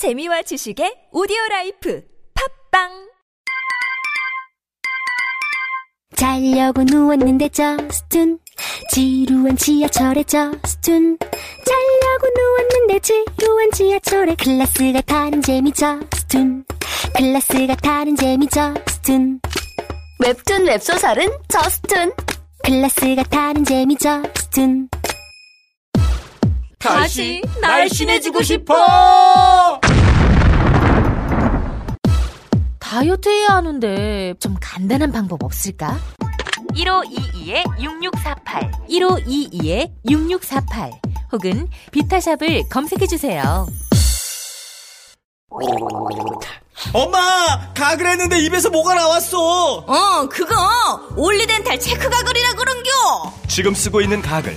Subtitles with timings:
[0.00, 2.02] 재미와 지식의 오디오 life
[2.70, 2.88] 팟빵!
[6.16, 8.38] 자려고 누웠는데 저스툰
[8.94, 11.18] 지루한 지하철에 저스툰.
[11.20, 16.64] 자려고 누웠는데 지루한 지하철에 클래스가 다른 재미 저스툰.
[17.14, 19.38] 클래스가 다른 재미 저스툰.
[20.20, 22.14] 웹툰 웹소설은 저스툰.
[22.64, 24.88] 클래스가 다른 재미 저스툰.
[26.78, 29.80] 다시 날씬해지고 싶어!
[32.90, 35.96] 다이어트 해야 하는데 좀 간단한 방법 없을까?
[36.74, 38.88] 1522-6648
[40.04, 40.90] 1522-6648
[41.30, 43.68] 혹은 비타샵을 검색해 주세요.
[46.92, 47.72] 엄마!
[47.74, 49.84] 가글 했는데 입에서 뭐가 나왔어!
[49.86, 50.56] 어, 그거
[51.16, 52.90] 올리덴탈 체크 가글이라 그런겨.
[53.46, 54.56] 지금 쓰고 있는 가글,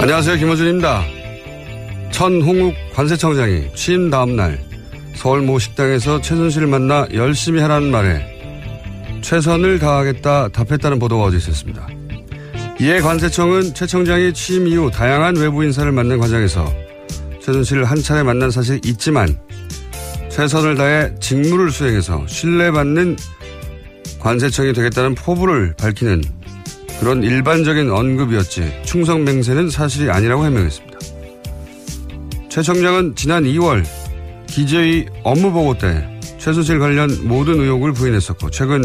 [0.00, 0.36] 안녕하세요.
[0.38, 1.02] 김호준입니다.
[2.10, 4.71] 천 홍욱 관세청장이 취임 다음 날
[5.22, 11.86] 서울 모 식당에서 최순실을 만나 열심히 하라는 말에 최선을 다하겠다 답했다는 보도가 어제 있었습니다.
[12.80, 16.68] 이에 관세청은 최 청장이 취임 이후 다양한 외부 인사를 만난 과정에서
[17.40, 19.38] 최순실을 한 차례 만난 사실이 있지만
[20.28, 23.16] 최선을 다해 직무를 수행해서 신뢰받는
[24.18, 26.20] 관세청이 되겠다는 포부를 밝히는
[26.98, 30.98] 그런 일반적인 언급이었지 충성 맹세는 사실이 아니라고 해명했습니다.
[32.48, 33.84] 최 청장은 지난 2월
[34.52, 36.06] 기재위 업무보고 때
[36.38, 38.82] 최순실 관련 모든 의혹을 부인했었고 최근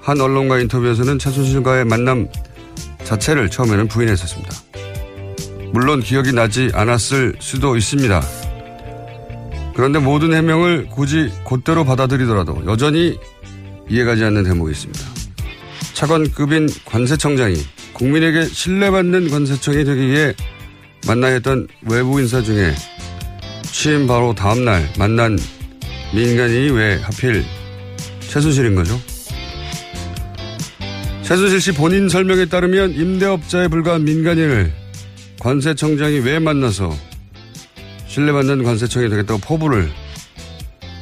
[0.00, 2.26] 한 언론과 인터뷰에서는 최순실과의 만남
[3.04, 4.50] 자체를 처음에는 부인했었습니다.
[5.72, 8.20] 물론 기억이 나지 않았을 수도 있습니다.
[9.76, 13.16] 그런데 모든 해명을 굳이 곧대로 받아들이더라도 여전히
[13.88, 15.00] 이해가지 않는 대목이 있습니다.
[15.94, 17.54] 차관급인 관세청장이
[17.92, 20.34] 국민에게 신뢰받는 관세청이 되기 위해
[21.06, 22.74] 만나야 했던 외부 인사 중에
[23.72, 25.38] 취임 바로 다음날 만난
[26.14, 27.44] 민간인이 왜 하필
[28.20, 29.00] 최순실인 거죠?
[31.22, 34.72] 최순실 씨 본인 설명에 따르면 임대업자에 불과한 민간인을
[35.40, 36.94] 관세청장이 왜 만나서
[38.06, 39.90] 신뢰받는 관세청이 되겠다고 포부를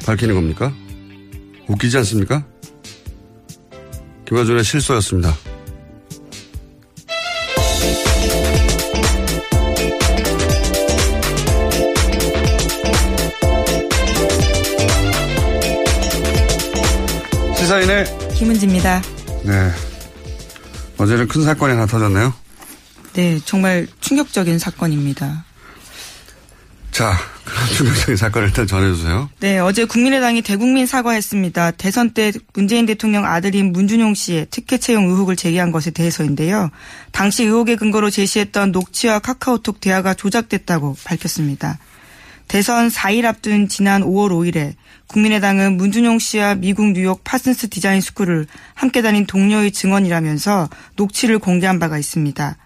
[0.05, 0.73] 밝히는 겁니까?
[1.69, 2.45] 웃기지 않습니까?
[4.27, 5.33] 김화준의 실소였습니다.
[18.39, 19.03] 김은지입니다.
[19.45, 19.71] 네.
[20.99, 22.35] 어제는 큰 사건이 하나 터졌네요.
[23.15, 25.45] 네, 정말 충격적인 사건입니다.
[26.91, 27.15] 자,
[27.45, 29.31] 그런 충격적인 사건을 일단 전해주세요.
[29.41, 31.73] 네, 어제 국민의당이 대국민 사과했습니다.
[31.73, 36.71] 대선 때 문재인 대통령 아들인 문준용 씨의 특혜 채용 의혹을 제기한 것에 대해서인데요.
[37.13, 41.79] 당시 의혹의 근거로 제시했던 녹취와 카카오톡 대화가 조작됐다고 밝혔습니다.
[42.49, 44.75] 대선 4일 앞둔 지난 5월 5일에
[45.09, 51.99] 국민의당은 문준용 씨와 미국 뉴욕 파슨스 디자인 스쿨을 함께 다닌 동료의 증언이라면서 녹취를 공개한 바가
[51.99, 52.57] 있습니다.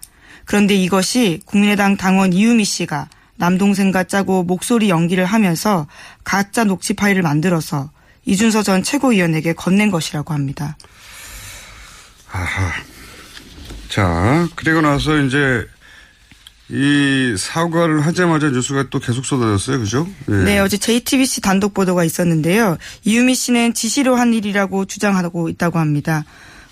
[0.45, 5.87] 그런데 이것이 국민의당 당원 이유미 씨가 남동생과 짜고 목소리 연기를 하면서
[6.23, 7.91] 가짜 녹취 파일을 만들어서
[8.25, 10.77] 이준서 전 최고위원에게 건넨 것이라고 합니다.
[12.31, 12.71] 아하.
[13.89, 15.65] 자, 그리고 나서 이제
[16.71, 19.79] 이 사과를 하자마자 뉴스가 또 계속 쏟아졌어요.
[19.79, 20.07] 그죠?
[20.29, 20.33] 예.
[20.33, 22.77] 네, 어제 JTBC 단독 보도가 있었는데요.
[23.03, 26.23] 이유미 씨는 지시로 한 일이라고 주장하고 있다고 합니다.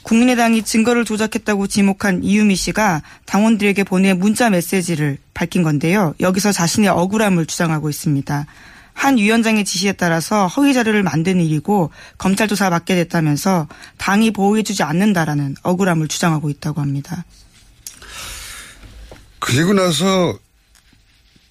[0.04, 6.16] 국민의당이 증거를 조작했다고 지목한 이유미 씨가 당원들에게 보낸 문자 메시지를 밝힌 건데요.
[6.22, 8.46] 여기서 자신의 억울함을 주장하고 있습니다.
[8.94, 13.68] 한 위원장의 지시에 따라서 허위 자료를 만든 일이고 검찰 조사 받게 됐다면서
[13.98, 17.24] 당이 보호해주지 않는다라는 억울함을 주장하고 있다고 합니다.
[19.40, 20.38] 그리고 나서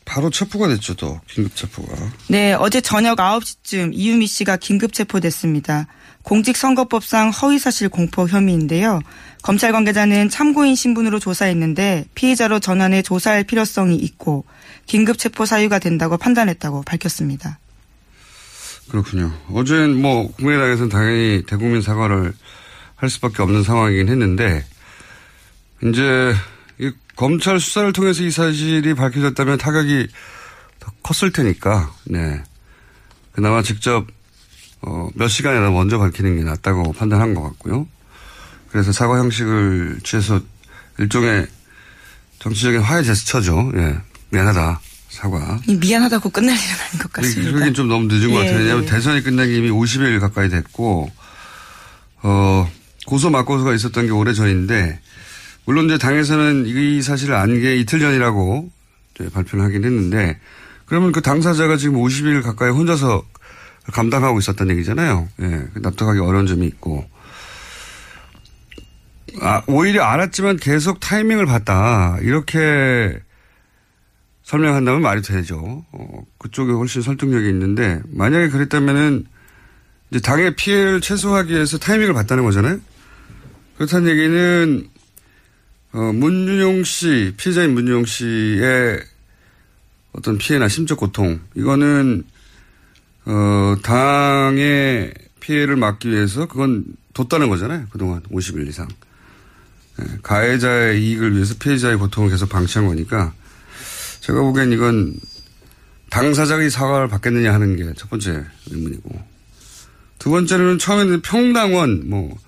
[0.05, 1.21] 바로 체포가 됐죠, 또.
[1.27, 1.95] 긴급 체포가.
[2.29, 5.87] 네, 어제 저녁 9시쯤 이유미 씨가 긴급 체포됐습니다.
[6.23, 9.01] 공직선거법상 허위사실 공포 혐의인데요.
[9.43, 14.45] 검찰 관계자는 참고인 신분으로 조사했는데 피해자로 전환해 조사할 필요성이 있고
[14.87, 17.59] 긴급 체포 사유가 된다고 판단했다고 밝혔습니다.
[18.91, 19.33] 그렇군요.
[19.53, 22.33] 어제는 뭐 국민의당에서는 당연히 대국민 사과를
[22.97, 24.65] 할 수밖에 없는 상황이긴 했는데
[25.83, 26.03] 이제
[26.33, 26.35] 이
[27.19, 30.07] 검찰 수사를 통해서 이 사실이 밝혀졌다면 타격이
[30.79, 32.41] 더 컸을 테니까 네
[33.33, 34.07] 그나마 직접
[34.83, 37.89] 어, 몇 시간이나 먼저 밝히는 게 낫다고 판단한 것 같고요.
[38.71, 40.41] 그래서 사과 형식을 취해서
[41.01, 41.49] 일종의
[42.39, 43.73] 정치적인 화해 제스처죠.
[43.75, 43.99] 예.
[44.31, 44.81] 미안하다.
[45.09, 45.59] 사과.
[45.67, 47.51] 이 미안하다고 끝날 일은 아닌 것 같습니다.
[47.51, 48.59] 그러긴 좀 너무 늦은 것 예, 같아요.
[48.59, 48.89] 왜냐하면 예.
[48.89, 51.11] 대선이 끝난 게 이미 50일 가까이 됐고,
[52.23, 52.71] 어,
[53.07, 55.01] 고소 맞고소가 있었던 게 오래 전인데,
[55.69, 58.71] 물론 이제 당에서는 이 사실을 안 게 이틀 전이라고
[59.35, 60.41] 발표를 하긴 했는데,
[60.87, 63.23] 그러면 그 당사자가 지금 50일 가까이 혼자서
[63.93, 65.29] 감당하고 있었다는 얘기잖아요.
[65.43, 65.65] 예.
[65.75, 67.07] 납득하기 어려운 점이 있고.
[69.43, 72.17] 아, 오히려 알았지만 계속 타이밍을 봤다.
[72.23, 73.19] 이렇게
[74.45, 75.85] 설명한다면 말이 되죠.
[75.93, 79.27] 어, 그쪽에 훨씬 설득력이 있는데, 만약에 그랬다면은,
[80.11, 82.79] 이제 당의 피해를 최소화하기 위해서 타이밍을 봤다는 거잖아요?
[83.77, 84.89] 그렇다는 얘기는,
[85.93, 89.01] 어, 문윤용 씨, 피해자인 문윤용 씨의
[90.13, 92.25] 어떤 피해나 심적 고통, 이거는,
[93.25, 97.87] 어, 당의 피해를 막기 위해서 그건 뒀다는 거잖아요.
[97.91, 98.89] 그동안 50일 이상.
[100.01, 103.33] 예, 가해자의 이익을 위해서 피해자의 고통을 계속 방치한 거니까
[104.21, 105.15] 제가 보기엔 이건
[106.11, 109.11] 당사자가 사과를 받겠느냐 하는 게 첫 번째 의문이고
[110.21, 112.39] 두 번째는 처음에는 평당원 뭐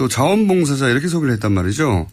[0.00, 2.08] 또 자원봉사자 이렇게 소개를 했단 말이죠.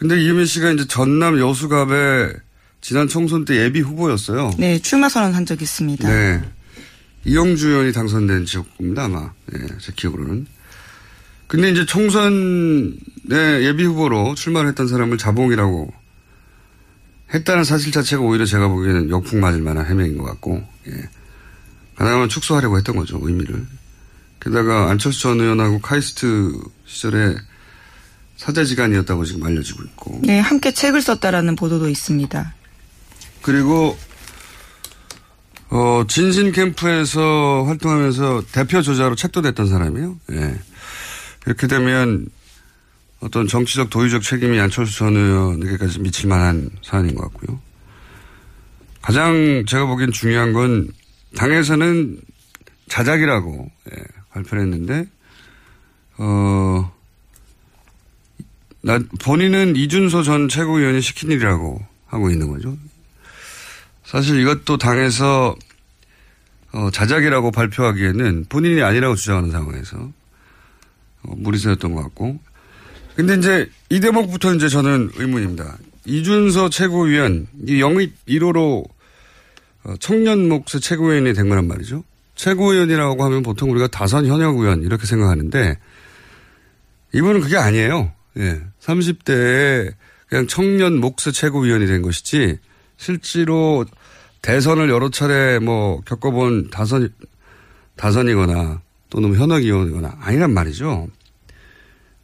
[0.00, 2.32] 근데 이유민 씨가 이제 전남 여수갑에
[2.80, 4.52] 지난 총선 때 예비 후보였어요.
[4.58, 6.08] 네, 출마 선언한 적이 있습니다.
[6.08, 6.42] 네.
[7.26, 9.30] 이영주 의원이 당선된 지역구입니다, 아마.
[9.52, 10.46] 네, 제 기억으로는.
[11.48, 12.94] 근데 이제 총선에
[13.60, 15.92] 예비 후보로 출마를 했던 사람을 자봉이라고
[17.34, 21.10] 했다는 사실 자체가 오히려 제가 보기에는 역풍 맞을 만한 해명인 것 같고, 예.
[21.96, 23.66] 가능하면 축소하려고 했던 거죠, 의미를.
[24.40, 27.36] 게다가 안철수 전 의원하고 카이스트 시절에
[28.40, 30.20] 사제지간이었다고 지금 알려지고 있고.
[30.22, 32.54] 네, 함께 책을 썼다라는 보도도 있습니다.
[33.42, 33.98] 그리고
[35.68, 40.18] 어 진신 캠프에서 활동하면서 대표 저자로 책도 냈던 사람이에요.
[40.32, 40.58] 예.
[41.46, 42.28] 이렇게 되면
[43.20, 47.60] 어떤 정치적 도의적 책임이 안철수 전 의원에게까지 미칠 만한 사안인 것 같고요.
[49.02, 50.88] 가장 제가 보기엔 중요한 건
[51.36, 52.20] 당에서는
[52.88, 54.02] 자작이라고 예,
[54.32, 55.06] 발표를 했는데
[56.16, 56.90] 어
[58.82, 62.76] 나, 본인은 이준소 전 최고위원이 시킨 일이라고 하고 있는 거죠.
[64.04, 65.54] 사실 이것도 당에서
[66.72, 69.98] 어, 자작이라고 발표하기에는 본인이 아니라고 주장하는 상황에서
[71.22, 72.38] 어, 무리수였던 것 같고.
[73.16, 75.76] 근데 이제 이 대목부터 이제 저는 의문입니다.
[76.06, 78.84] 이준서 최고위원, 이 영입 1호로
[79.84, 82.04] 어, 청년 몫의 최고위원이 된 거란 말이죠.
[82.36, 85.78] 최고위원이라고 하면 보통 우리가 다선 현역 의원 이렇게 생각하는데
[87.12, 88.12] 이분은 그게 아니에요.
[88.38, 88.60] 예.
[88.80, 89.92] 30대에
[90.28, 92.58] 그냥 청년 몫의 최고위원이 된 것이지
[92.96, 93.84] 실제로
[94.42, 97.12] 대선을 여러 차례 뭐 겪어본 다선,
[97.96, 101.08] 다선이거나 또는 현역 의원이거나 아니란 말이죠.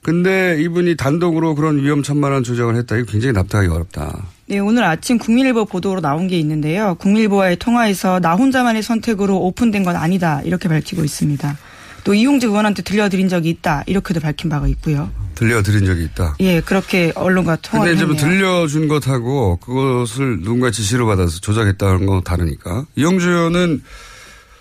[0.03, 2.97] 근데 이분이 단독으로 그런 위험천만한 조작을 했다.
[2.97, 4.27] 이거 굉장히 납득하기 어렵다.
[4.47, 6.95] 네, 오늘 아침 국민일보 보도로 나온 게 있는데요.
[7.01, 10.43] 국민일보와의 통화에서 나 혼자만의 선택으로 오픈된 건 아니다.
[10.43, 11.59] 이렇게 밝히고 있습니다.
[12.07, 13.83] 또 이용재 의원한테 들려드린 적이 있다.
[13.89, 15.11] 이렇게도 밝힌 바가 있고요.
[15.35, 16.37] 들려드린 적이 있다.
[16.39, 18.15] 예, 그렇게 언론과 근데 통화를 이제 뭐.
[18.15, 22.87] 들려준 것하고 그것을 누군가 지시를 받아서 조작했다는 건 다르니까.
[22.95, 23.83] 이영주 의원은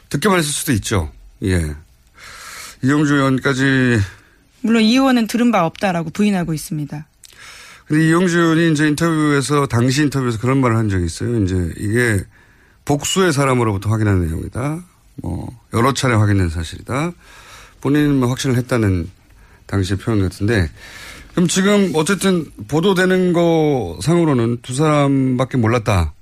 [0.10, 1.12] 듣기만 했을 수도 있죠.
[1.44, 1.76] 예.
[2.84, 4.00] 이영주 의원까지
[4.62, 7.08] 물론 이 의원은 들은 바 없다라고 부인하고 있습니다.
[7.86, 11.44] 근데 이영주 의원이 이제 인터뷰에서 당시 인터뷰에서 그런 말을 한 적이 있어요.
[11.44, 12.24] 이제 이게
[12.86, 14.84] 복수의 사람으로부터 확인한 내용이다.
[15.18, 17.12] 뭐 여러 차례 확인된 사실이다.
[17.82, 19.10] 본인은 뭐 확신을 했다는
[19.68, 20.70] 당시의 표현 같은데
[21.32, 26.14] 그럼 지금 어쨌든 보도되는 거 상으로는 두 사람밖에 몰랐다.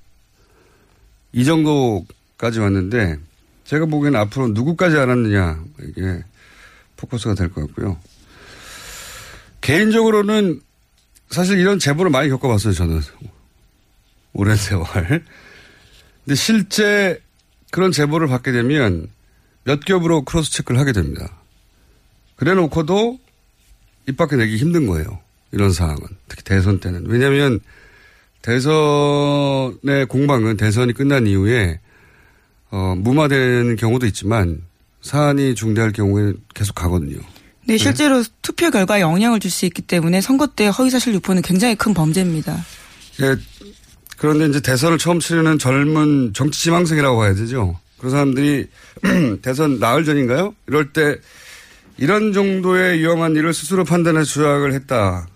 [1.33, 3.17] 이 정도까지 왔는데
[3.65, 6.23] 제가 보기에는 앞으로 누구까지 알았느냐 이게
[6.97, 7.97] 포커스가 될 것 같고요.
[9.61, 10.61] 개인적으로는
[11.29, 13.01] 사실 이런 제보를 많이 겪어봤어요, 저는.
[14.33, 14.85] 오랜 세월.
[16.25, 17.21] 근데 실제
[17.73, 19.07] 그런 제보를 받게 되면
[19.63, 21.27] 몇 겹으로 cross check를 하게 됩니다.
[22.35, 23.19] 그래 놓고도
[24.07, 25.19] 입 밖에 내기 힘든 거예요.
[25.51, 26.03] 이런 상황은.
[26.27, 27.05] 특히 대선 때는.
[27.07, 27.59] 왜냐하면
[28.43, 31.79] 대선의 공방은 대선이 끝난 이후에
[32.69, 34.61] 어, 무마되는 경우도 있지만
[35.01, 37.17] 사안이 중대할 경우에 계속 가거든요.
[37.65, 38.29] 네, 실제로 네.
[38.43, 42.55] 투표 결과에 영향을 줄 수 있기 때문에 선거 때 허위사실 유포는 굉장히 큰 범죄입니다.
[43.21, 43.35] 예,
[44.23, 47.77] 그런데 이제 대선을 처음 치르는 젊은 정치 지망생이라고 봐야 되죠.
[47.97, 48.69] 그런 사람들이
[49.43, 50.55] 대선 나흘 전인가요?
[50.65, 51.17] 이럴 때
[51.97, 55.27] 이런 정도의 위험한 일을 스스로 판단해 조약을 했다.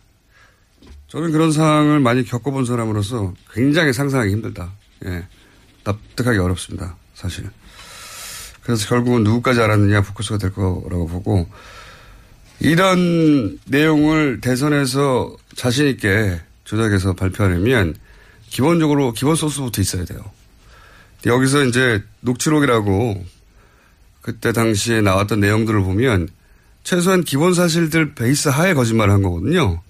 [1.09, 4.71] 저는 그런 상황을 많이 겪어본 사람으로서 굉장히 상상하기 힘들다.
[5.03, 5.27] 예.
[5.83, 6.95] 납득하기 어렵습니다.
[7.13, 7.49] 사실.
[8.63, 11.49] 그래서 결국은 누구까지 알았느냐 포커스가 될 거라고 보고
[12.61, 17.93] 이런 내용을 대선에서 자신있게 조작해서 발표하려면
[18.49, 20.19] 기본적으로 기본 소스부터 있어야 돼요.
[21.25, 23.23] 여기서 이제 녹취록이라고
[24.21, 26.29] 그때 당시에 나왔던 내용들을 보면
[26.83, 29.81] 최소한 기본 사실들 베이스 하에 거짓말을 한 거거든요.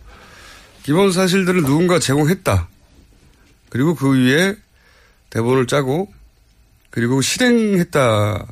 [0.83, 2.67] 기본 사실들을 누군가 제공했다.
[3.69, 4.55] 그리고 그 위에
[5.29, 6.11] 대본을 짜고
[6.89, 8.47] 그리고 실행했다.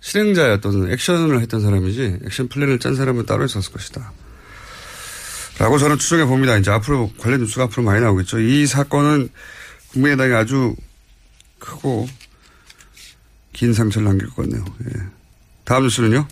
[0.00, 4.12] 실행자였던 액션을 했던 사람이지 action plan을 짠 사람은 따로 있었을 것이다.
[5.60, 6.56] 라고 저는 추정해 봅니다.
[6.56, 8.40] 이제 앞으로 관련 뉴스가 앞으로 많이 나오겠죠.
[8.40, 9.28] 이 사건은
[9.88, 10.74] 국민의당이 아주
[11.58, 12.08] 크고
[13.52, 14.64] 긴 상처를 남길 것 같네요.
[14.86, 15.02] 예.
[15.64, 16.26] 다음 뉴스는요?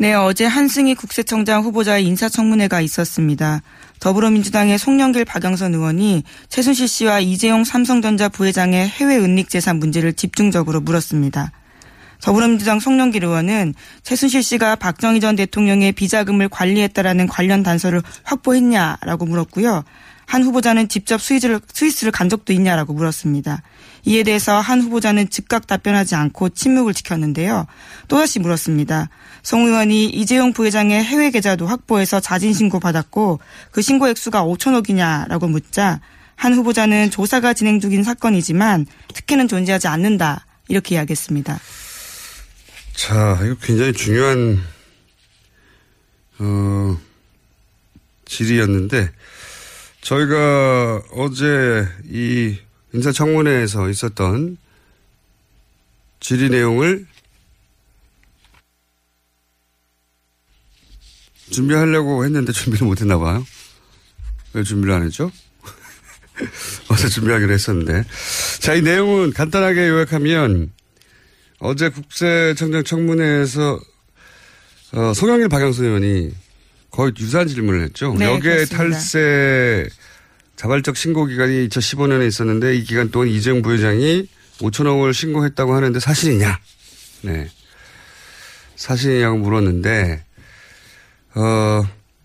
[0.00, 3.62] 네, 어제 한승희 국세청장 후보자의 인사청문회가 있었습니다.
[4.00, 11.52] 더불어민주당의 송영길 박영선 의원이 최순실 씨와 이재용 삼성전자 부회장의 해외 은닉 재산 문제를 집중적으로 물었습니다.
[12.22, 19.84] 더불어민주당 송영길 의원은 최순실 씨가 박정희 전 대통령의 비자금을 관리했다라는 관련 단서를 확보했냐라고 물었고요.
[20.28, 23.62] 한 후보자는 직접 스위스를, 스위스를 간 적도 있냐라고 물었습니다.
[24.04, 27.66] 이에 대해서 한 후보자는 즉각 답변하지 않고 침묵을 지켰는데요.
[28.08, 29.08] 또다시 물었습니다.
[29.42, 36.00] 송 의원이 이재용 부회장의 해외 계좌도 확보해서 자진 신고 받았고 그 신고 액수가 5천억이냐라고 묻자
[36.36, 41.58] 한 후보자는 조사가 진행 중인 사건이지만 특혜는 존재하지 않는다 이렇게 이야기했습니다.
[42.98, 44.60] 자, 이거 굉장히 중요한
[46.40, 47.00] 어,
[48.24, 49.12] 질의였는데
[50.00, 52.58] 저희가 어제 이
[52.92, 54.58] 인사청문회에서 있었던
[56.18, 57.06] 질의 내용을
[61.50, 63.46] 준비하려고 했는데 준비를 못했나 봐요.
[64.54, 65.30] 왜 준비를 안 했죠?
[66.90, 68.04] 어제 준비하기로 했었는데.
[68.58, 70.72] 자, 이 내용은 간단하게 요약하면
[71.60, 73.80] 어제 국세청장 청문회에서
[74.92, 76.30] 어, 송영일 박영선 의원이
[76.90, 78.14] 거의 유사한 질문을 했죠.
[78.18, 78.76] 네, 여기에 그렇습니다.
[78.76, 79.88] 탈세
[80.56, 84.26] 자발적 신고 기간이 2015년에 있었는데 이 기간 동안 이재용 부회장이
[84.58, 86.58] 5천억 을 신고했다고 하는데 사실이냐?
[87.22, 87.48] 네.
[88.76, 90.24] 사실이냐고 물었는데,
[91.34, 91.82] 어,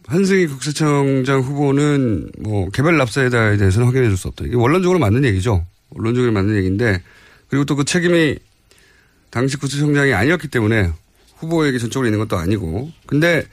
[0.07, 4.45] 한승희 국세청장 후보는 뭐 개별 납세에 대해서는 확인해 줄 수 없다.
[4.45, 5.65] 이게 원론적으로 맞는 얘기죠.
[5.89, 7.01] 원론적으로 맞는 얘기인데,
[7.49, 8.37] 그리고 또 그 책임이
[9.33, 10.91] 당시 국세청장이 아니었기 때문에
[11.37, 12.91] 후보에게 전적으로 있는 것도 아니고.
[13.07, 13.43] 근데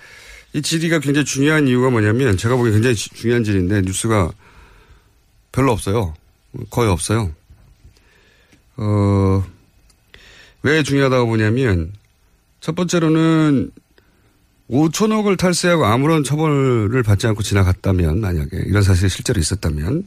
[0.52, 4.30] 이 질의가 굉장히 중요한 이유가 뭐냐면 제가 보기엔 굉장히 중요한 질의인데 뉴스가
[5.52, 6.12] 별로 없어요.
[6.68, 7.34] 거의 없어요.
[8.76, 9.42] 어,
[10.62, 11.94] 왜 중요하다고 보냐면
[12.60, 13.70] 첫 번째로는
[14.70, 20.06] 5천억을 탈세하고 아무런 처벌을 받지 않고 지나갔다면 만약에 이런 사실이 실제로 있었다면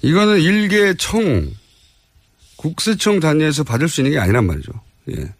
[0.00, 1.50] 이거는 일개 청
[2.62, 4.72] 국세청 단위에서 받을 수 있는 게 아니란 말이죠.
[5.10, 5.34] 예.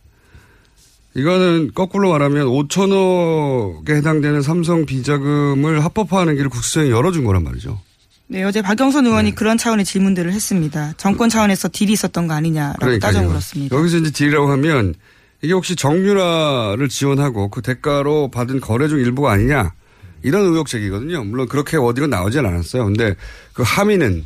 [1.15, 7.81] 이거는 거꾸로 말하면 5천억에 해당되는 삼성 비자금을 합법화하는 길을 국세청이 열어준 거란 말이죠.
[8.27, 10.95] 네, 어제 박영선 의원이 그런 차원의 질문들을 했습니다.
[10.97, 13.13] 정권 차원에서 딜이 있었던 거 아니냐라고 그러니까요.
[13.13, 13.77] 따져 물었습니다.
[13.77, 14.95] 여기서 이제 딜이라고 하면
[15.43, 19.75] 이게 혹시 정유라를 지원하고 그 대가로 받은 거래 중 일부가 아니냐
[20.23, 21.25] 이런 의혹 제기거든요.
[21.25, 22.87] 물론 그렇게 어디가 나오진 않았어요.
[22.87, 23.15] 근데
[23.53, 24.25] 그 함의는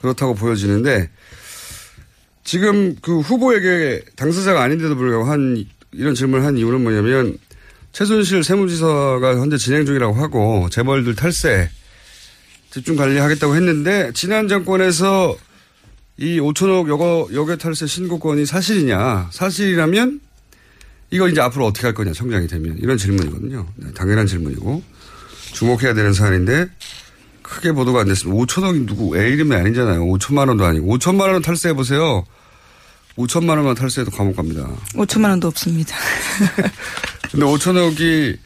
[0.00, 1.10] 그렇다고 보여지는데
[2.48, 7.36] 지금 그 후보에게 당사자가 아닌데도 불구하고 한 이런 질문을 한 이유는 뭐냐면
[7.92, 11.68] 최순실 세무지사가 현재 진행 중이라고 하고 재벌들 탈세
[12.70, 15.36] 집중 관리하겠다고 했는데 지난 정권에서
[16.16, 20.18] 이 5천억 여거 여객 탈세 신고권이 사실이냐 사실이라면
[21.10, 23.66] 이거 이제 앞으로 어떻게 할 거냐 청장이 되면 이런 질문이거든요.
[23.76, 24.82] 네, 당연한 질문이고
[25.52, 26.70] 주목해야 되는 사안인데
[27.42, 28.42] 크게 보도가 안 됐습니다.
[28.42, 30.00] 5천억이 누구 애 이름이 아니잖아요.
[30.06, 32.24] 5천만 원도 아니고 5천만 원 탈세해 보세요.
[33.18, 34.68] 5천만 원만 탈세해도 감옥 갑니다.
[34.94, 35.96] 5천만 원도 없습니다.
[37.30, 38.38] 근데 5천억이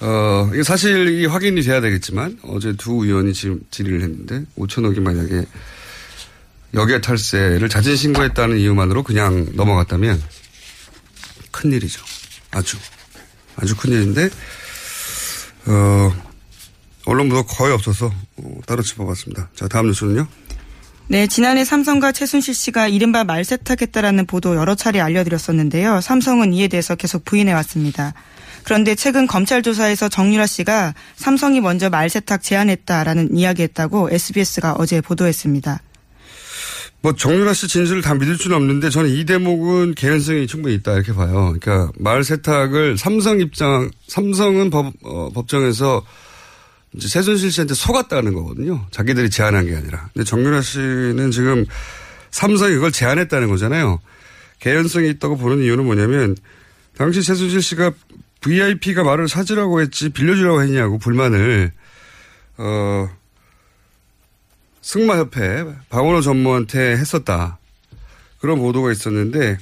[0.00, 5.44] 어, 이게 사실 이 확인이 돼야 되겠지만 어제 두 의원이 지금 질의를 했는데 5천억이 만약에
[6.74, 10.22] 역외 탈세를 자진 신고했다는 이유만으로 그냥 넘어갔다면
[11.50, 12.02] 큰 일이죠.
[12.50, 12.76] 아주.
[13.56, 14.28] 아주 큰 일인데,
[15.66, 16.12] 어,
[17.04, 19.50] 언론 보도 거의 없어서 어, 따로 짚어봤습니다.
[19.54, 20.26] 자, 다음 뉴스는요?
[21.06, 26.00] 네, 지난해 삼성과 최순실 씨가 이른바 말세탁했다라는 보도 여러 차례 알려드렸었는데요.
[26.00, 28.14] 삼성은 이에 대해서 계속 부인해 왔습니다.
[28.62, 35.82] 그런데 최근 검찰 조사에서 정유라 씨가 삼성이 먼저 말세탁 제안했다라는 이야기했다고 SBS가 어제 보도했습니다.
[37.02, 41.12] 뭐 정유라 씨 진술을 다 믿을 수는 없는데 저는 이 대목은 개연성이 충분히 있다 이렇게
[41.12, 41.54] 봐요.
[41.60, 46.02] 그러니까 말 세탁을 삼성 입장, 삼성은 법, 어, 법정에서
[46.96, 48.86] 이제 최순실 씨한테 속았다는 거거든요.
[48.90, 50.08] 자기들이 제안한 게 아니라.
[50.12, 51.66] 근데 정유라 씨는 지금
[52.30, 54.00] 삼성이 그걸 제안했다는 거잖아요.
[54.60, 56.36] 개연성이 있다고 보는 이유는 뭐냐면
[56.96, 57.92] 당시 최순실 씨가
[58.40, 61.72] VIP가 말을 사주라고 했지 빌려주라고 했냐고 불만을
[62.58, 63.08] 어
[64.82, 67.58] 승마협회 박원호 전무한테 했었다.
[68.38, 69.58] 그런 보도가 있었는데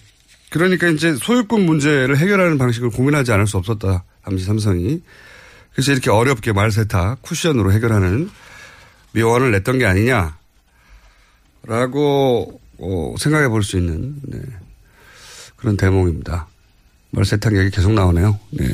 [0.51, 4.05] 그러니까 이제 소유권 문제를 해결하는 방식을 고민하지 않을 수 없었다.
[4.25, 5.01] 당시 삼성이.
[5.75, 8.31] 그래서 이렇게 어렵게 말세탁 쿠션으로 해결하는
[9.15, 10.33] 묘안을 냈던 게 아니냐라고
[12.79, 14.39] 어, 생각해 볼 수 있는 네.
[15.57, 16.49] 그런 대목입니다.
[17.11, 18.39] 말세탁 얘기 계속 나오네요.
[18.51, 18.65] 네.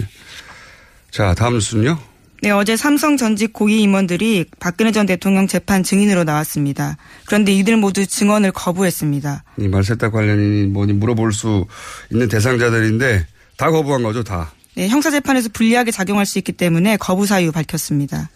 [1.11, 1.99] 자 다음 뉴스는요.
[2.41, 6.97] 네, 어제 삼성 전직 고위 임원들이 박근혜 전 대통령 재판 증인으로 나왔습니다.
[7.27, 9.43] 그런데 이들 모두 증언을 거부했습니다.
[9.59, 11.67] 이 말세탁 관련이 뭐니 물어볼 수
[12.13, 13.27] 있는 대상자들인데
[13.57, 14.53] 다 거부한 거죠, 다.
[14.79, 18.31] 네, 형사재판에서 불리하게 작용할 수 있기 때문에 거부 사유 밝혔습니다.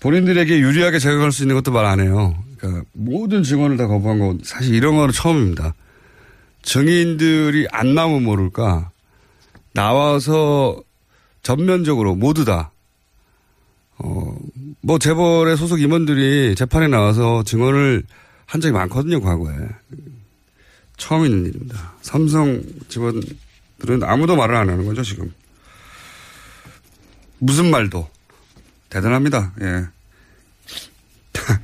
[0.00, 2.36] 본인들에게 유리하게 작용할 수 있는 것도 말 안 해요.
[2.58, 5.74] 그러니까 모든 증언을 다 거부한 거 사실 이런 거는 처음입니다.
[6.60, 8.90] 증인들이 안 나오면 모를까
[9.72, 10.78] 나와서
[11.42, 12.70] 전면적으로 모두 다
[13.96, 14.36] 어,
[14.82, 18.02] 뭐 재벌의 소속 임원들이 재판에 나와서 증언을
[18.44, 19.54] 한 적이 많거든요, 과거에.
[20.98, 21.94] 처음 있는 일입니다.
[22.02, 25.32] 삼성 직원들은 아무도 말을 안 하는 거죠, 지금.
[27.38, 28.08] 무슨 말도.
[28.90, 29.86] 대단합니다, 예.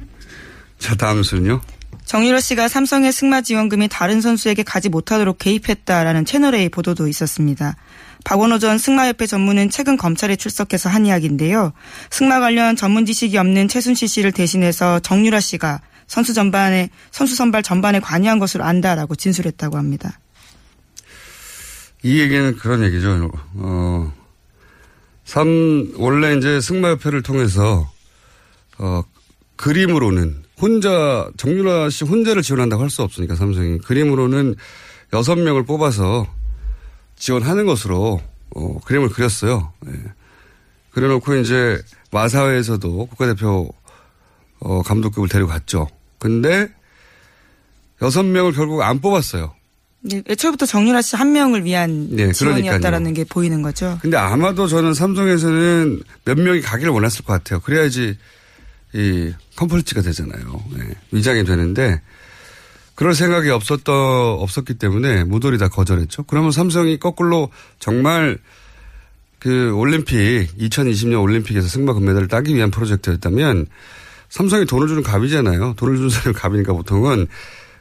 [0.79, 1.61] 자, 다음 순요.
[2.05, 7.77] 정유라 씨가 삼성의 승마 지원금이 다른 선수에게 가지 못하도록 개입했다라는 채널A 보도도 있었습니다.
[8.25, 11.73] 박원호 전 승마협회 전무는 최근 검찰에 출석해서 한 이야기인데요.
[12.11, 18.01] 승마 관련 전문 지식이 없는 최순실 씨를 대신해서 정유라 씨가 선수 전반에 선수 선발 전반에
[18.01, 20.19] 관여한 것으로 안다라고 진술했다고 합니다.
[22.03, 23.31] 이 얘기는 그런 얘기죠.
[23.55, 24.13] 어,
[25.25, 27.91] 삼 원래 이제 승마협회를 통해서
[28.79, 29.03] 어,
[29.57, 34.55] 그림으로는 혼자 정유라 씨 혼자를 지원한다고 할 수 없으니까 삼성이 그림으로는
[35.13, 36.27] 여섯 명을 뽑아서
[37.17, 38.21] 지원하는 것으로
[38.55, 39.73] 어, 그림을 그렸어요.
[39.87, 39.93] 예.
[40.91, 41.81] 그래놓고 이제
[42.13, 43.69] 마사회에서도 국가대표
[44.61, 45.89] 어, 감독급을 데려갔죠.
[46.19, 46.69] 근데
[48.03, 49.55] 여섯 명을 결국 안 뽑았어요.
[50.07, 53.99] 네, 애초부터 정유라 씨 한 명을 위한 네, 지원이었다라는 게 보이는 거죠.
[54.03, 57.61] 근데 아마도 저는 삼성에서는 몇 명이 가기를 원했을 것 같아요.
[57.61, 58.19] 그래야지
[58.93, 60.63] 이 컴플리츠가 되잖아요.
[60.77, 62.03] 네, 위장이 되는데
[62.95, 66.25] 그럴 생각이 없었던 없었기 때문에 모조리 다 거절했죠.
[66.25, 68.39] 그러면 삼성이 거꾸로 정말
[69.39, 73.67] 그 올림픽 2020년 올림픽에서 승마 금메달을 따기 위한 프로젝트였다면
[74.29, 75.75] 삼성이 돈을 주는 갑이잖아요.
[75.77, 77.27] 돈을 주는 사람이 갑이니까 보통은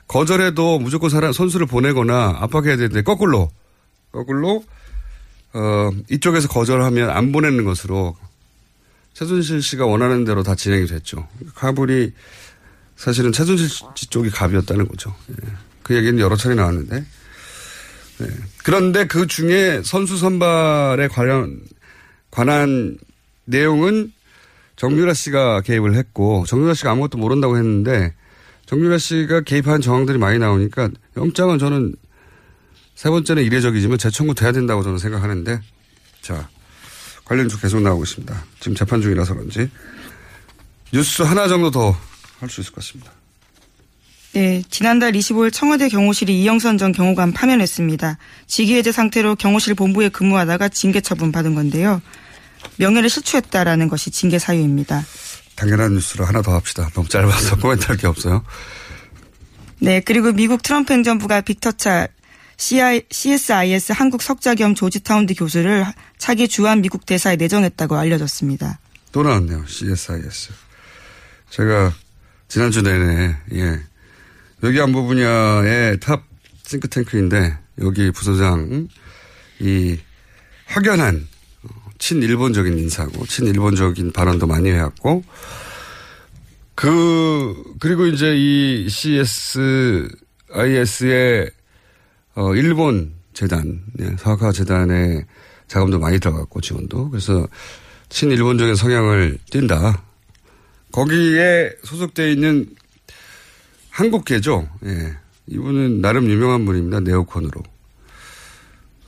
[0.08, 3.50] 거절해도 무조건 사람 선수를 보내거나 압박해야 되는데 거꾸로
[4.12, 4.64] 거꾸로
[5.54, 8.16] 어 이쪽에서 거절하면 안 보내는 것으로
[9.14, 11.28] 최순실 씨가 원하는 대로 다 진행이 됐죠.
[11.56, 12.14] 카불이
[12.96, 15.16] 사실은 최순실 씨 쪽이 갑이었다는 거죠.
[15.30, 15.36] 예.
[15.84, 17.06] 그 얘기는 여러 차례 나왔는데.
[18.20, 18.28] 네.
[18.64, 21.62] 그런데 그 중에 선수 선발에 관련,
[22.32, 22.98] 관한
[23.46, 24.14] 내용은
[24.76, 28.14] 정유라 씨가 개입을 했고, 정유라 씨가 아무것도 모른다고 했는데,
[28.66, 31.96] 정유라 씨가 개입한 정황들이 많이 나오니까, 영장은 저는
[32.96, 35.62] 세 번째는 이례적이지만 재청구 돼야 된다고 저는 생각하는데,
[36.22, 36.50] 자,
[37.26, 38.44] 관련주 계속 나오고 있습니다.
[38.60, 39.70] 지금 재판 중이라서 그런지.
[40.92, 41.96] 뉴스 하나 정도 더
[42.44, 43.12] 할 수 있을 것 같습니다.
[44.34, 48.18] 네, 지난달 25일 청와대 경호실이 이영선 전 경호관 파면했습니다.
[48.48, 52.02] 직위해제 상태로 경호실 본부에 근무하다가 징계 처분 받은 건데요.
[52.78, 55.06] 명예를 실추했다라는 것이 징계 사유입니다.
[55.56, 56.90] 당연한 뉴스로 하나 더 합시다.
[56.94, 58.44] 너무 짧아서 코멘트할 게 없어요.
[59.80, 62.08] 네, 그리고 미국 트럼프 행정부가 빅터차
[62.58, 65.86] CSIS 한국 석좌 겸 조지타운대 교수를
[66.18, 68.80] 차기 주한 미국 대사에 내정했다고 알려졌습니다.
[69.12, 69.66] 또 나왔네요.
[69.68, 70.54] CSIS.
[71.50, 71.94] 제가
[72.48, 73.80] 지난주 내내, 예.
[74.64, 76.24] 여기 안보 분야의 top
[76.66, 78.88] 싱크탱크인데, 여기 부서장,
[79.60, 79.98] 이
[80.66, 81.28] 확연한
[82.04, 85.24] 친일본적인 인사고, 친일본적인 발언도 많이 해왔고,
[86.76, 90.10] 그, 그리고 이제 이 CSIS의
[92.36, 95.26] 어, 일본 재단, 예, 사학화 재단의
[95.68, 97.10] 자금도 많이 들어갔고 지원도.
[97.10, 97.48] 그래서
[98.10, 100.04] 친일본적인 성향을 띈다.
[100.92, 102.68] 거기에 소속되어 있는
[103.92, 104.68] 한국계죠.
[104.88, 105.16] 예.
[105.48, 107.00] 이분은 나름 유명한 분입니다.
[107.00, 107.64] 네오콘으로.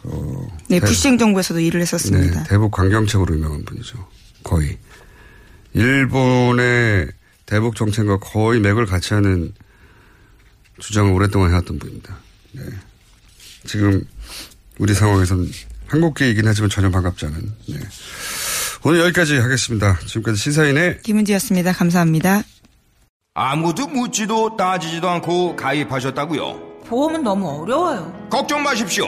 [0.07, 2.43] 어, 네, 대- 부시 행정부에서도 일을 했었습니다.
[2.43, 4.07] 네, 대북 관경책으로 유명한 분이죠.
[4.43, 4.77] 거의.
[5.73, 7.07] 일본의
[7.45, 9.53] 대북 정책과 거의 맥을 같이 하는
[10.79, 12.15] 주장을 오랫동안 해왔던 분입니다.
[12.53, 12.63] 네.
[13.65, 14.03] 지금
[14.77, 15.49] 우리 상황에서는
[15.87, 17.53] 한국계이긴 하지만 전혀 반갑지 않은.
[17.69, 17.79] 네.
[18.83, 19.97] 오늘 여기까지 하겠습니다.
[20.05, 21.73] 지금까지 시사인의 김은지였습니다.
[21.73, 22.43] 감사합니다.
[23.33, 26.81] 아무도 묻지도 따지지도 않고 가입하셨다고요?
[26.87, 28.27] 보험은 너무 어려워요.
[28.29, 29.07] 걱정 마십시오.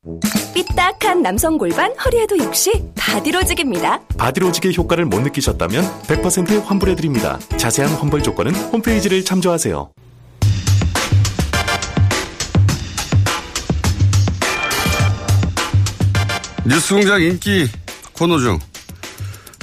[0.61, 3.99] 삐딱한 남성 골반 허리에도 역시 바디로직입니다.
[4.17, 7.39] 바디로직의 효과를 못 느끼셨다면 100% 환불해드립니다.
[7.57, 9.91] 자세한 환불 조건은 홈페이지를 참조하세요.
[16.65, 17.67] 뉴스공장 인기
[18.13, 18.59] 코너 중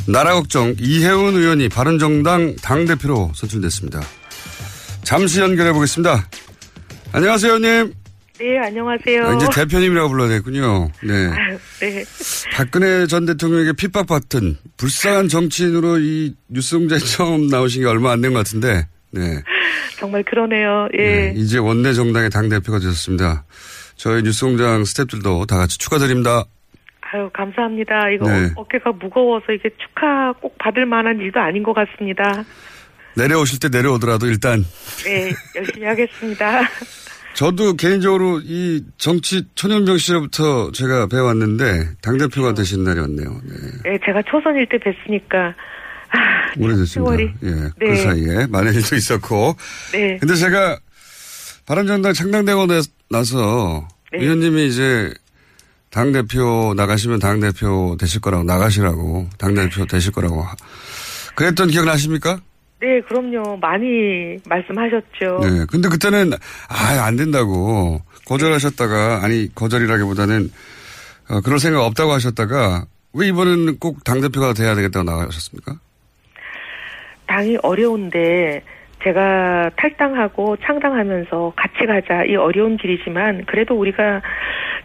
[0.06, 4.00] 나라 걱정 이혜훈 의원이 바른정당 당대표로 선출됐습니다.
[5.04, 6.28] 잠시 연결해 보겠습니다.
[7.12, 7.94] 안녕하세요, 의원님.
[8.38, 9.26] 네, 안녕하세요.
[9.26, 10.90] 아, 이제 대표님이라고 불러야 되군요.
[11.02, 11.12] 네.
[11.12, 12.04] 아유, 네.
[12.54, 18.38] 박근혜 전 대통령에게 핍박받던 불쌍한 정치인으로 이 뉴스공장에 처음 나오신 게 얼마 안 된 것
[18.38, 19.42] 같은데, 네.
[19.98, 20.88] 정말 그러네요.
[20.96, 21.02] 예.
[21.02, 23.44] 네, 이제 원내 정당의 당대표가 되셨습니다.
[23.96, 26.44] 저희 뉴스공장 스태프들도 다 같이 축하드립니다.
[27.00, 28.10] 아유, 감사합니다.
[28.10, 28.50] 이거 네.
[28.54, 32.44] 어깨가 무거워서 이게 축하 꼭 받을 만한 일도 아닌 것 같습니다.
[33.16, 34.64] 내려오실 때 내려오더라도 일단
[35.04, 36.60] 네, 열심히 하겠습니다.
[37.38, 43.30] 저도 개인적으로 이 정치 초년병 시절부터 제가 배워왔는데 당대표가 되신 날이 왔네요.
[43.44, 43.90] 네.
[43.92, 45.54] 네, 제가 초선일 때 뵀으니까
[46.10, 47.22] 아, 오래됐습니다.
[47.44, 47.94] 예, 그 네.
[47.94, 49.54] 사이에 많은 일도 있었고.
[49.92, 50.16] 네.
[50.18, 50.80] 근데 제가
[51.66, 54.18] 바른정당 창당되고 나- 나서 네.
[54.24, 55.14] 의원님이 이제
[55.90, 60.56] 당 대표 나가시면 당 대표 되실 거라고 나가시라고 당 대표 되실 거라고 하-
[61.36, 62.40] 그랬던 기억 나십니까?
[62.80, 63.56] 네, 그럼요.
[63.56, 65.40] 많이 말씀하셨죠.
[65.42, 65.66] 네.
[65.70, 70.50] 근데 그때는 아, 안 된다고 거절하셨다가 아니 거절이라기보다는
[71.30, 75.74] 어, 그럴 생각 없다고 하셨다가 왜 이번에는 꼭 당대표가 돼야 되겠다고 나가셨습니까?
[77.26, 78.62] 당이 어려운데
[79.02, 84.22] 제가 탈당하고 창당하면서 같이 가자 이 어려운 길이지만 그래도 우리가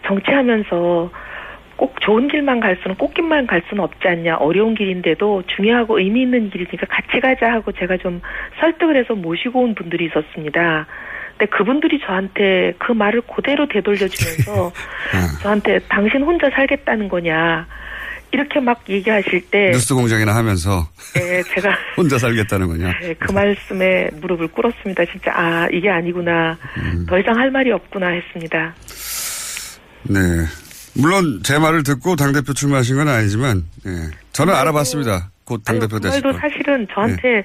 [0.07, 1.11] 정치하면서
[1.75, 6.49] 꼭 좋은 길만 갈 수는 꽃길만 갈 수는 없지 않냐 어려운 길인데도 중요하고 의미 있는
[6.49, 8.21] 길이니까 같이 가자 하고 제가 좀
[8.59, 10.85] 설득을 해서 모시고 온 분들이 있었습니다.
[11.37, 14.71] 근데 그분들이 저한테 그 말을 그대로 되돌려주면서
[15.41, 17.65] 저한테 당신 혼자 살겠다는 거냐
[18.31, 22.99] 이렇게 막 얘기하실 때 뉴스 공장이나 하면서 네, 제가 혼자 살겠다는 거냐?
[22.99, 25.05] 네, 그 말씀에 무릎을 꿇었습니다.
[25.05, 26.57] 진짜 아 이게 아니구나.
[27.07, 28.73] 더 이상 할 말이 없구나 했습니다.
[30.09, 30.19] 네.
[30.95, 33.91] 물론 제 말을 듣고 당대표 출마하신 건 아니지만, 예.
[34.31, 35.31] 저는 알아봤습니다.
[35.45, 36.33] 곧 당대표 그 되실 거.
[36.33, 37.43] 사실은 저한테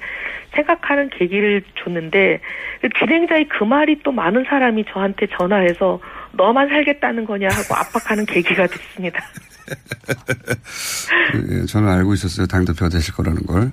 [0.55, 2.39] 생각하는 계기를 줬는데
[2.81, 5.99] 그 진행자의 그 말이 또 많은 사람이 저한테 전화해서
[6.31, 9.19] 너만 살겠다는 거냐 하고 압박하는 계기가 됐습니다.
[11.51, 12.47] 예, 저는 알고 있었어요.
[12.47, 13.71] 당대표가 되실 거라는 걸.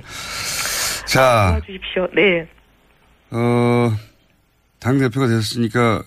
[1.07, 2.09] 자, 도와주십시오.
[2.15, 2.49] 네.
[3.31, 3.93] 어,
[4.81, 6.03] 당대표가 되셨으니까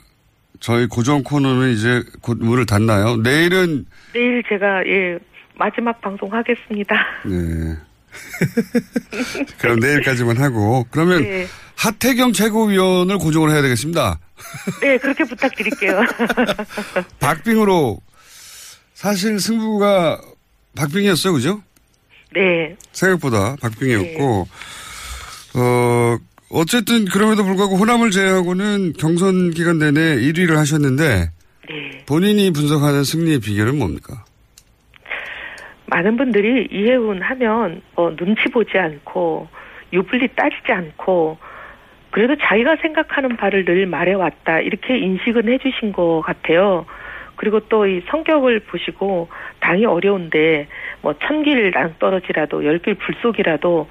[0.60, 3.18] 저희 고정 코너는 이제 곧 문을 닫나요?
[3.18, 5.18] 내일은, 내일 제가 예
[5.56, 6.96] 마지막 방송 하겠습니다.
[7.26, 7.78] 네.
[9.60, 11.48] 그럼 내일까지만 하고 그러면 네.
[11.76, 14.20] 하태경 최고위원을 고정을 해야 되겠습니다.
[14.82, 16.02] 네, 그렇게 부탁드릴게요.
[17.20, 18.02] 박빙으로
[18.94, 20.20] 사실 승부가
[20.76, 21.64] 박빙이었어요, 그죠?
[22.34, 22.76] 네.
[22.92, 24.48] 생각보다 박빙이었고
[25.56, 26.18] 어
[26.52, 31.04] 어쨌든 그럼에도 불구하고 호남을 제외하고는 경선 기간 내내 1위를 하셨는데
[31.70, 32.06] 네.
[32.08, 34.26] 본인이 분석하는 승리의 비결은 뭡니까?
[35.86, 39.48] 많은 분들이 이해운 하면 뭐 눈치 보지 않고
[39.94, 41.38] 유불리 따지지 않고
[42.12, 46.86] 그래도 자기가 생각하는 바를 늘 말해왔다 이렇게 인식은 해주신 것 같아요.
[47.40, 49.30] 그리고 또 이 성격을 보시고
[49.62, 50.68] 당이 어려운데
[51.02, 53.88] 뭐 천길 낭떠러지라도 열길 불속이라도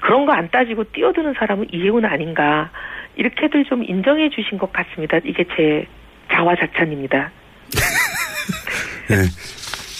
[0.00, 2.70] 그런 거 안 따지고 뛰어드는 사람은 이해운 아닌가
[3.16, 5.18] 이렇게들 좀 인정해 주신 것 같습니다.
[5.24, 5.86] 이게 제
[6.32, 7.30] 자화자찬입니다.
[9.10, 9.16] 네.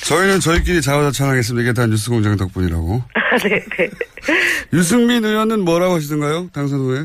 [0.06, 1.62] 저희는 저희끼리 자화자찬하겠습니다.
[1.62, 3.02] 이게 다 뉴스공장 덕분이라고.
[3.48, 3.90] 네, 네.
[4.72, 6.48] 유승민 의원은 뭐라고 하시던가요?
[6.54, 6.98] 당선 후에?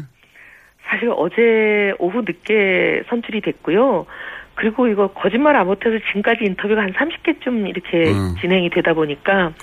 [0.89, 4.05] 사실 어제 오후 늦게 선출이 됐고요.
[4.57, 8.35] 그리고 이거 거짓말 안 못해서 지금까지 인터뷰가 한 30개쯤 이렇게 음.
[8.41, 9.53] 진행이 되다 보니까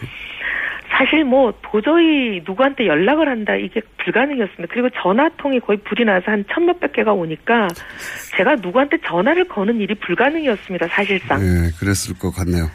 [0.96, 4.72] 사실 뭐 도저히 누구한테 연락을 한다 이게 불가능이었습니다.
[4.72, 7.66] 그리고 전화통이 거의 불이 나서 한 천 몇백 개가 오니까
[8.36, 10.86] 제가 누구한테 전화를 거는 일이 불가능이었습니다.
[10.88, 11.40] 사실상.
[11.40, 12.70] 네, 그랬을 것 같네요.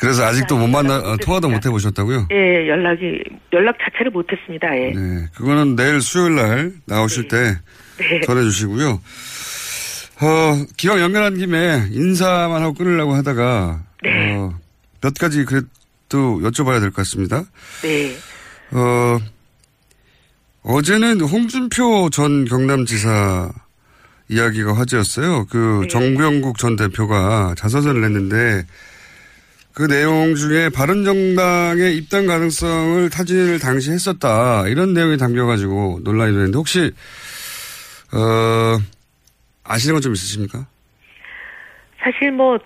[0.00, 2.26] 그래서 아직도 못 만나, 어, 통화도 못 해보셨다고요?
[2.32, 4.76] 예, 연락이 연락 자체를 못했습니다.
[4.76, 4.90] 예.
[4.90, 7.36] 네, 그거는 내일 수요일 날 나오실 때
[7.98, 8.20] 네.
[8.26, 8.98] 전해주시고요.
[10.22, 14.36] 어, 기왕 연결한 김에 인사만 하고 끊으려고 하다가, 네.
[14.36, 14.56] 어,
[15.00, 17.44] 몇 가지 그래도 여쭤봐야 될 것 같습니다.
[17.82, 18.16] 네.
[18.70, 19.18] 어,
[20.62, 23.50] 어제는 홍준표 전 경남지사
[24.28, 25.46] 이야기가 화제였어요.
[25.50, 28.64] 그 정병국 전 대표가 자서전을 냈는데
[29.74, 34.68] 그 내용 중에 바른정당의 입당 가능성을 타진을 당시 했었다.
[34.68, 36.92] 이런 내용이 담겨가지고 논란이 되는데 혹시,
[38.12, 38.78] 어,
[39.64, 40.66] 아시는 건 좀 있으십니까?
[42.02, 42.58] 사실 뭐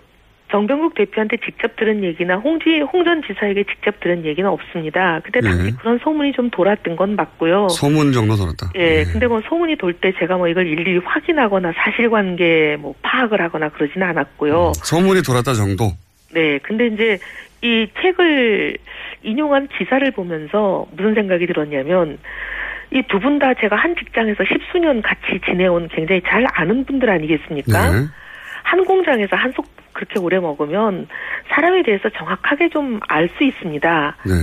[0.49, 5.19] 정병국 대표한테 직접 들은 얘기나 홍지 홍전 지사에게 직접 들은 얘기는 없습니다.
[5.23, 5.71] 근데 당시 네.
[5.77, 7.67] 그런 소문이 좀 돌았던 건 맞고요.
[7.69, 8.71] 소문 정도 돌았다.
[8.75, 13.69] 예, 근데 뭐 소문이 돌 때 제가 뭐 이걸 일일이 확인하거나 사실관계 뭐 파악을 하거나
[13.69, 14.71] 그러지는 않았고요.
[14.83, 15.91] 소문이 돌았다 정도.
[16.33, 17.19] 네, 근데 이제
[17.61, 18.77] 이 책을
[19.23, 22.17] 인용한 기사를 보면서 무슨 생각이 들었냐면
[22.91, 27.91] 이 두 분 다 제가 한 직장에서 십수년 같이 지내온 굉장히 잘 아는 분들 아니겠습니까?
[27.91, 28.05] 네.
[28.63, 31.07] 한 공장에서 한속 그렇게 오래 먹으면
[31.49, 34.15] 사람에 대해서 정확하게 좀 알 수 있습니다.
[34.25, 34.33] 네.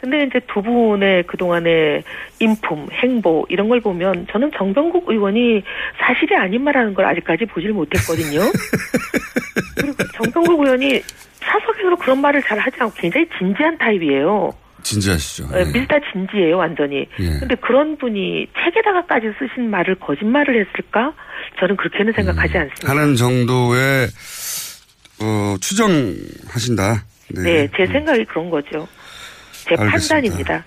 [0.00, 2.02] 근데 이제 두 분의 그동안의
[2.40, 5.62] 인품, 행보 이런 걸 보면 저는 정병국 의원이
[5.98, 8.40] 사실이 아닌 말하는 걸 아직까지 보질 못했거든요.
[9.76, 11.00] 그리고 정병국 의원이
[11.40, 14.50] 사석에서 그런 말을 잘 하지 않고 굉장히 진지한 타입이에요.
[14.82, 15.48] 진지하시죠.
[15.54, 17.06] 예, 밀다 진지해요, 완전히.
[17.18, 17.38] 예.
[17.40, 21.12] 근데 그런 분이 책에다가까지 쓰신 말을 거짓말을 했을까?
[21.60, 22.60] 저는 그렇게는 생각하지 음.
[22.62, 22.90] 않습니다.
[22.90, 24.08] 하는 정도의,
[25.20, 27.04] 어, 추정하신다.
[27.34, 27.42] 네.
[27.42, 28.86] 네, 제 생각이 그런 거죠.
[29.68, 29.90] 제 알겠습니다.
[30.14, 30.64] 판단입니다.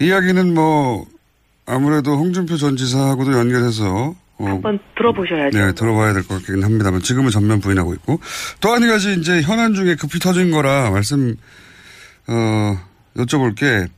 [0.00, 1.04] 이야기는 뭐,
[1.66, 5.58] 아무래도 홍준표 전 지사하고도 연결해서, 어, 한번 들어보셔야죠.
[5.58, 8.20] 네, 들어봐야 될 것 같긴 합니다만 지금은 전면 부인하고 있고
[8.60, 11.34] 또 한 가지 이제 현안 중에 급히 터진 거라 말씀
[12.28, 12.78] 어
[13.18, 13.88] 여쭤볼 게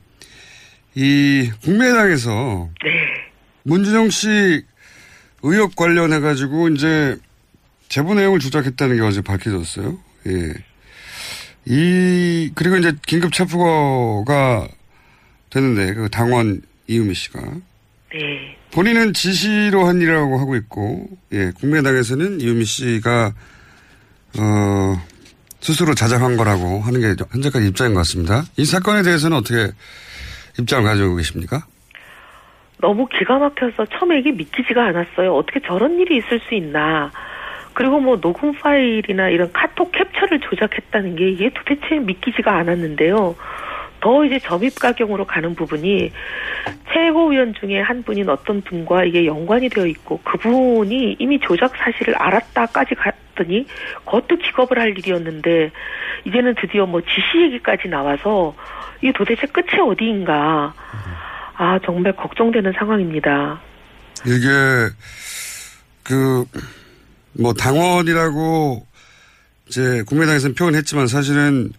[0.95, 2.89] 이 국민의당에서 네.
[3.63, 4.65] 문준영 씨
[5.43, 7.17] 의혹 관련해 가지고 이제
[7.87, 9.97] 제보 내용을 조작했다는 게 어제 밝혀졌어요.
[10.27, 10.53] 예.
[11.65, 14.67] 이 그리고 이제 긴급 체포가
[15.49, 17.41] 되는데 그 당원 이유미 씨가
[18.13, 18.57] 네.
[18.71, 23.33] 본인은 지시로 한 일이라고 하고 있고, 예, 국민의당에서는 이유미 씨가,
[24.37, 25.05] 어,
[25.61, 28.43] 스스로 자작한 거라고 하는 게 현재까지 입장인 것 같습니다.
[28.57, 29.71] 이 사건에 대해서는 어떻게
[30.59, 31.63] 입장을 가지고 계십니까?
[32.79, 35.35] 너무 기가 막혀서 처음에 이게 믿기지가 않았어요.
[35.35, 37.11] 어떻게 저런 일이 있을 수 있나.
[37.73, 43.35] 그리고 뭐 녹음 파일이나 이런 카톡 캡처를 조작했다는 게 이게 도대체 믿기지가 않았는데요.
[44.01, 46.11] 더 이제 점입 가경으로 가는 부분이
[46.91, 52.95] 최고위원 중에 한 분인 어떤 분과 이게 연관이 되어 있고 그분이 이미 조작 사실을 알았다까지
[53.41, 53.65] 갔더니
[54.05, 55.71] 그것도 기겁을 할 일이었는데
[56.25, 58.55] 이제는 드디어 뭐 지시 얘기까지 나와서
[59.01, 60.73] 이게 도대체 끝이 어디인가
[61.57, 63.59] 아 정말 걱정되는 상황입니다.
[64.25, 64.47] 이게,
[66.03, 66.45] 그,
[67.33, 68.85] 뭐, 당원이라고
[69.67, 71.71] 이제 국민의당에서는 표현했지만 사실은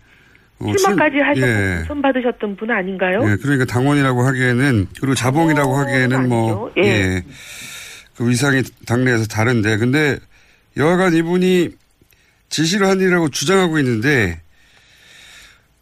[0.58, 1.74] 어, 실망까지 출- 하셔서 예.
[1.78, 3.20] 당선 받으셨던 분 아닌가요?
[3.30, 6.82] 예, 그러니까 당원이라고 하기에는 그리고 자봉이라고 하기에는 뭐 아니죠.
[6.82, 6.88] 예.
[6.88, 7.24] 예.
[8.16, 10.18] 그 위상이 당내에서 다른데 근데
[10.76, 11.70] 여하간 이분이
[12.48, 14.40] 지시를 한 일이라고 주장하고 있는데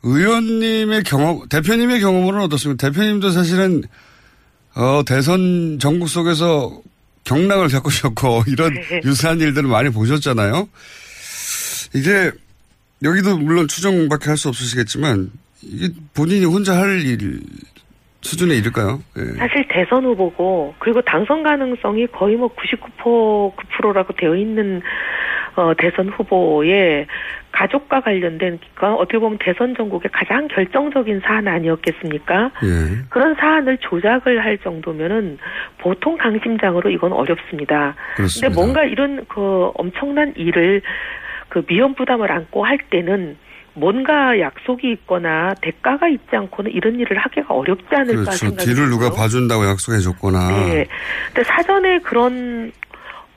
[0.02, 2.88] 의원님의 경험, 대표님의 경험은 어떻습니까?
[2.88, 3.82] 대표님도 사실은,
[4.74, 6.80] 어, 대선 전국 속에서
[7.24, 9.02] 경락을 겪으셨고, 이런 네.
[9.04, 10.68] 유사한 일들을 많이 보셨잖아요.
[11.94, 12.30] 이게,
[13.02, 15.30] 여기도 물론 추정밖에 할 수 없으시겠지만,
[15.62, 17.42] 이게 본인이 혼자 할 일,
[18.22, 19.00] 수준에 이를까요?
[19.16, 19.24] 네.
[19.38, 24.82] 사실 대선 후보고, 그리고 당선 가능성이 거의 뭐 99%, 9%라고 되어 있는
[25.56, 27.06] 어, 대선 후보의
[27.52, 32.52] 가족과 관련된 그러니까 어떻게 보면 대선 전국의 가장 결정적인 사안 아니었겠습니까?
[32.62, 33.02] 예.
[33.08, 35.38] 그런 사안을 조작을 할 정도면은
[35.78, 37.96] 보통 강심장으로 이건 어렵습니다.
[38.16, 40.82] 근데 뭔가 이런 그 엄청난 일을
[41.48, 43.36] 그 미연 부담을 안고 할 때는
[43.74, 48.32] 뭔가 약속이 있거나 대가가 있지 않고는 이런 일을 하기가 어렵지 않을까 그렇죠.
[48.32, 50.48] 생각이 뒤를 누가 봐준다고 약속해 줬거나.
[50.48, 50.86] 네.
[51.26, 52.72] 근데 사전에 그런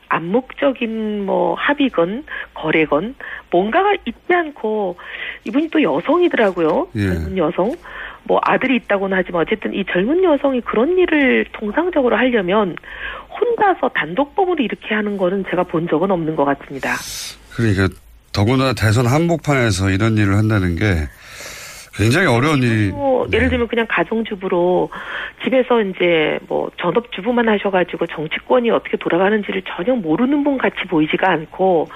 [0.10, 3.16] 암묵적인 뭐 합의건 거래건
[3.52, 4.98] 뭔가가 있지 않고
[5.46, 6.88] 이분이 또 여성이더라고요.
[6.96, 7.08] 예.
[7.08, 7.76] 젊은 여성.
[8.26, 12.76] 뭐 아들이 있다고는 하지만 어쨌든 이 젊은 여성이 그런 일을 통상적으로 하려면
[13.30, 16.94] 혼자서 단독법으로 이렇게 하는 거는 제가 본 적은 없는 것 같습니다.
[17.56, 17.90] 그러니까
[18.34, 21.08] 더구나 대선 한복판에서 이런 일을 한다는 게
[21.96, 22.90] 굉장히 어려운 일이.
[22.90, 24.90] 뭐 예를 들면 그냥 가정주부로
[25.44, 31.88] 집에서 이제 뭐 전업주부만 하셔가지고 정치권이 어떻게 돌아가는지를 전혀 모르는 분 같이 보이지가 않고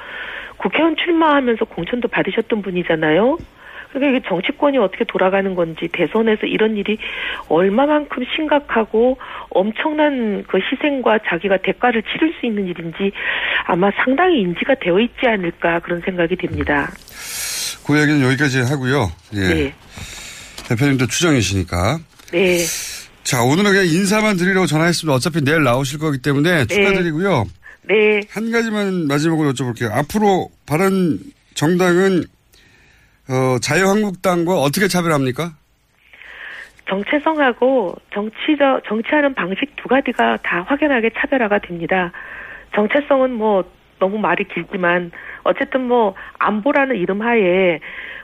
[0.57, 3.37] 국회의원 출마하면서 공천도 받으셨던 분이잖아요.
[3.99, 6.97] 그러니까 정치권이 어떻게 돌아가는 건지 대선에서 이런 일이
[7.49, 9.17] 얼마만큼 심각하고
[9.49, 13.11] 엄청난 그 희생과 자기가 대가를 치를 수 있는 일인지
[13.65, 16.91] 아마 상당히 인지가 되어 있지 않을까 그런 생각이 듭니다.
[17.85, 19.09] 그 이야기는 여기까지 하고요.
[19.33, 19.39] 예.
[19.39, 19.73] 네.
[20.67, 21.99] 대표님도 추정이시니까.
[22.31, 22.57] 네.
[23.23, 25.13] 자, 오늘은 그냥 인사만 드리려고 전화했습니다.
[25.15, 26.75] 어차피 내일 나오실 거기 때문에 네.
[26.75, 27.45] 축하드리고요.
[27.83, 28.21] 네.
[28.29, 29.91] 한 가지만 마지막으로 여쭤볼게요.
[29.91, 31.19] 앞으로 바른
[31.53, 32.25] 정당은
[33.29, 35.51] 어, 자유한국당과 어떻게 차별합니까?
[36.89, 42.11] 정체성하고 정치적 정치하는 방식 두 가지가 다 확연하게 차별화가 됩니다.
[42.73, 43.65] 정체성은 뭐
[43.99, 45.11] 너무 말이 길지만
[45.43, 47.79] 어쨌든 뭐 안보라는 이름 하에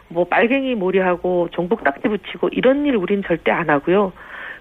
[0.08, 4.14] 뭐 빨갱이 몰이하고 종북 딱지 붙이고 이런 일 우린 절대 안 하고요.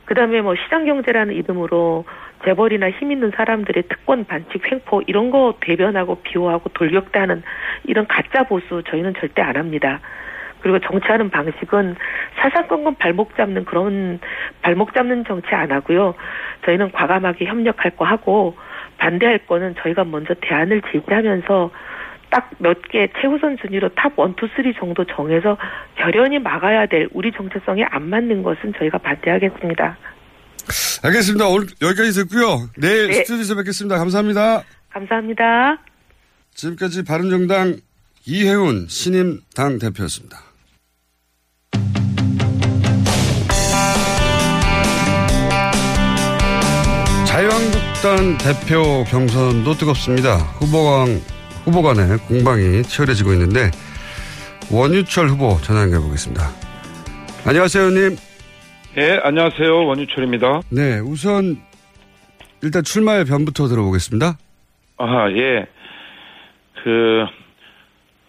[0.07, 2.05] 그다음에 뭐 시장 경제라는 이름으로
[2.45, 7.43] 재벌이나 힘 있는 사람들의 특권 반칙 횡포 이런 거 대변하고 비호하고 돌격다는
[7.85, 10.01] 이런 가짜 보수 저희는 절대 안 합니다.
[10.63, 11.97] 그리고 정치하는 방식은
[12.41, 14.21] 사사건건 발목 잡는 그런
[14.63, 16.15] 발목 잡는 정치 안 하고요.
[16.65, 18.57] 저희는 과감하게 협력할 거 하고
[18.99, 21.71] 반대할 거는 저희가 먼저 대안을 제기하면서
[22.31, 25.59] 딱 몇 개 최우선 순위로 top one, two, three 정도 정해서
[25.97, 29.99] 결연히 막아야 될 우리 정체성에 안 맞는 것은 저희가 반대하겠습니다.
[31.05, 31.49] 알겠습니다.
[31.49, 32.69] 오늘 여기까지 듣고요.
[32.79, 33.13] 내일 네.
[33.15, 33.99] 스튜디오에서 뵙겠습니다.
[33.99, 34.63] 감사합니다.
[34.91, 35.79] 감사합니다.
[36.55, 37.77] 지금까지 바른정당
[38.25, 40.39] 이혜훈 신임 당 대표였습니다.
[47.33, 50.37] 자유한국당 대표 경선도 뜨겁습니다.
[50.61, 51.17] 후보강,
[51.65, 53.71] 후보 간의 공방이 치열해지고 있는데
[54.71, 56.43] 원유철 후보 전화 연결해 보겠습니다.
[57.49, 58.17] 안녕하세요, 의원님.
[58.97, 59.87] 네, 안녕하세요.
[59.87, 60.61] 원유철입니다.
[60.69, 61.57] 네, 우선
[62.63, 64.37] 일단 출마의 변부터 들어보겠습니다.
[64.99, 65.67] 아, 예.
[66.85, 67.25] 그,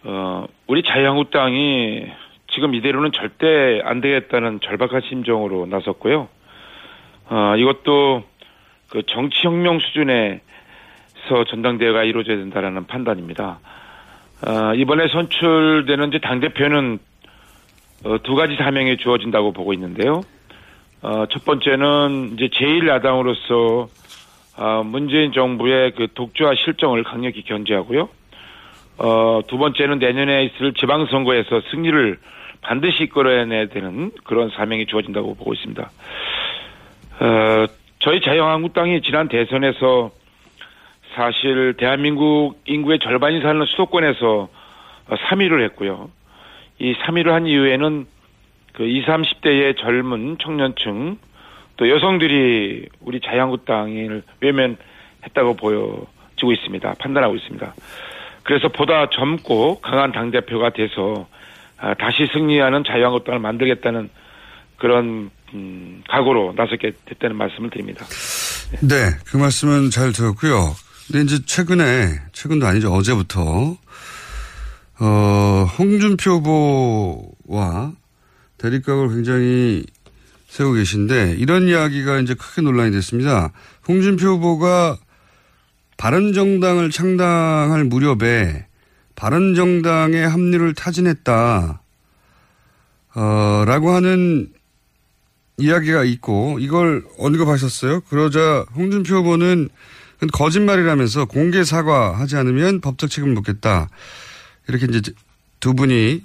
[0.04, 2.06] 어, 우리 자유한국당이
[2.54, 6.28] 지금 이대로는 절대 안 되겠다는 절박한 심정으로 나섰고요.
[7.26, 8.24] 어, 이것도
[8.94, 10.38] 그 정치혁명 수준에서
[11.48, 13.58] 전당대회가 이루어져야 된다라는 판단입니다.
[14.46, 17.00] 어, 이번에 선출되는 당대표는
[18.04, 20.20] 어, 두 가지 사명이 주어진다고 보고 있는데요.
[21.02, 23.88] 어, 첫 번째는 이제 제1야당으로서
[24.58, 28.08] 어, 문재인 정부의 그 독주와 실정을 강력히 견제하고요.
[28.98, 32.16] 어, 두 번째는 내년에 있을 지방선거에서 승리를
[32.60, 35.90] 반드시 이끌어내야 되는 그런 사명이 주어진다고 보고 있습니다.
[37.20, 37.66] 어,
[38.04, 40.10] 저희 자유한국당이 지난 대선에서
[41.14, 44.50] 사실 대한민국 인구의 절반이 사는 수도권에서
[45.08, 46.10] 3위를 했고요.
[46.80, 48.04] 이 3위를 한 이후에는
[48.74, 51.16] 그 20, 30대의 젊은 청년층
[51.78, 56.96] 또 여성들이 우리 자유한국당을 외면했다고 보여지고 있습니다.
[56.98, 57.74] 판단하고 있습니다.
[58.42, 61.26] 그래서 보다 젊고 강한 당대표가 돼서
[61.78, 64.10] 아, 다시 승리하는 자유한국당을 만들겠다는
[64.76, 68.04] 그런 음, 각오로 나서게 됐다는 말씀을 드립니다.
[68.80, 70.74] 네, 그 말씀은 잘 들었고요.
[71.06, 73.76] 근데 이제 최근에 최근도 아니죠 어제부터
[75.00, 77.92] 어, 홍준표 후보와
[78.58, 79.84] 대립각을 굉장히
[80.46, 83.52] 세우고 계신데 이런 이야기가 이제 크게 논란이 됐습니다.
[83.86, 84.96] 홍준표 후보가
[85.96, 88.66] 바른정당을 창당할 무렵에
[89.16, 91.80] 바른정당의 합류를 타진했다.
[93.16, 94.48] 어, 라고 하는
[95.58, 98.00] 이야기가 있고 이걸 언급하셨어요.
[98.02, 99.68] 그러자 홍준표 후보는
[100.32, 103.88] 거짓말이라면서 공개 사과하지 않으면 법적 책임을 묻겠다.
[104.68, 105.12] 이렇게 이제
[105.60, 106.22] 두 분이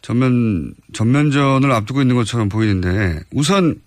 [0.00, 3.80] 전면 전면전을 앞두고 있는 것처럼 보이는데 우선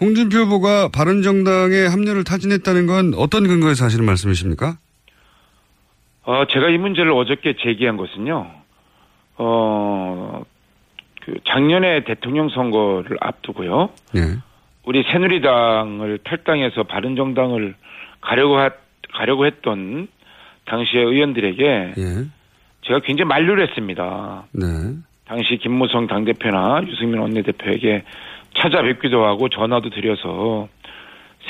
[0.00, 4.78] 홍준표 후보가 바른정당의 합류를 타진했다는 건 어떤 근거에서 하시는 말씀이십니까?
[6.22, 8.50] 어, 제가 이 문제를 어저께 제기한 것은요.
[9.38, 10.42] 어,
[11.28, 13.90] 그 작년에 대통령 선거를 앞두고요.
[14.14, 14.20] 네.
[14.84, 17.74] 우리 새누리당을 탈당해서 바른정당을
[18.22, 18.70] 가려고 하,
[19.12, 20.08] 가려고 했던
[20.64, 22.04] 당시의 의원들에게 예.
[22.82, 24.46] 제가 굉장히 만류를 했습니다.
[24.52, 24.64] 네.
[25.26, 28.04] 당시 김무성 당대표나 유승민 원내대표에게
[28.54, 30.68] 찾아뵙기도 하고 전화도 드려서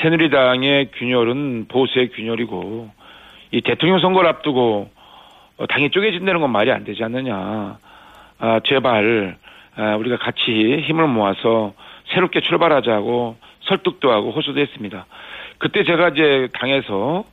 [0.01, 2.89] 새누리당의 균열은 보수의 균열이고
[3.51, 4.89] 이 대통령 선거를 앞두고
[5.57, 7.77] 어, 당이 쪼개진다는 건 말이 안 되지 않느냐.
[8.39, 9.48] 아, 제발 아,
[9.97, 11.73] 우리가 같이 힘을 모아서
[12.13, 15.05] 새롭게 출발하자고 설득도 하고 호소도 했습니다.
[15.57, 17.23] 그때 제가 이제 당에서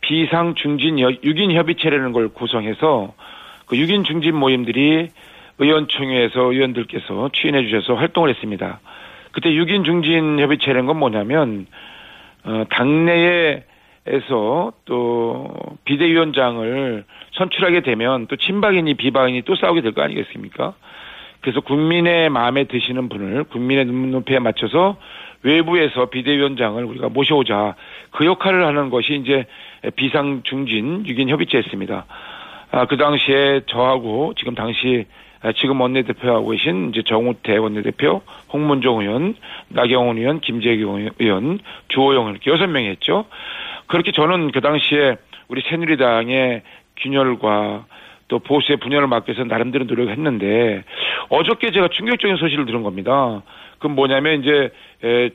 [0.00, 3.14] 비상 중진 6인 협의체라는 걸 구성해서
[3.66, 5.08] 그 6인 중진 모임들이
[5.58, 8.80] 의원총회에서 의원들께서 추인해 주셔서 활동을 했습니다.
[9.32, 11.66] 그때 6인 중진 협의체라는 건 뭐냐면
[12.44, 13.62] 어, 당내에서
[14.84, 15.54] 또
[15.84, 20.74] 비대위원장을 선출하게 되면 또 친박이니 비박이니 또 싸우게 될 거 아니겠습니까?
[21.44, 24.96] 그래서 국민의 마음에 드시는 분을 국민의 눈높이에 맞춰서
[25.42, 27.74] 외부에서 비대위원장을 우리가 모셔오자
[28.12, 29.44] 그 역할을 하는 것이 이제
[29.94, 32.06] 비상 중진 6인 협의체였습니다.
[32.70, 35.04] 아, 그 당시에 저하고 지금 당시
[35.56, 39.34] 지금 원내대표하고 계신 이제 정우태 원내대표, 홍문종 의원,
[39.68, 43.26] 나경원 의원, 김재경 의원, 주호영 이렇게 여섯 명이 했죠.
[43.86, 45.16] 그렇게 저는 그 당시에
[45.48, 46.62] 우리 새누리당의
[46.96, 47.84] 균열과
[48.34, 50.82] 또 보수의 분열을 막기 위해서 나름대로 노력했는데
[51.28, 53.42] 어저께 제가 충격적인 소식을 들은 겁니다.
[53.78, 54.72] 그건 뭐냐면 이제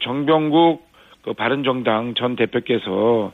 [0.01, 0.85] 정병국
[1.21, 3.31] 그 바른정당 전 대표께서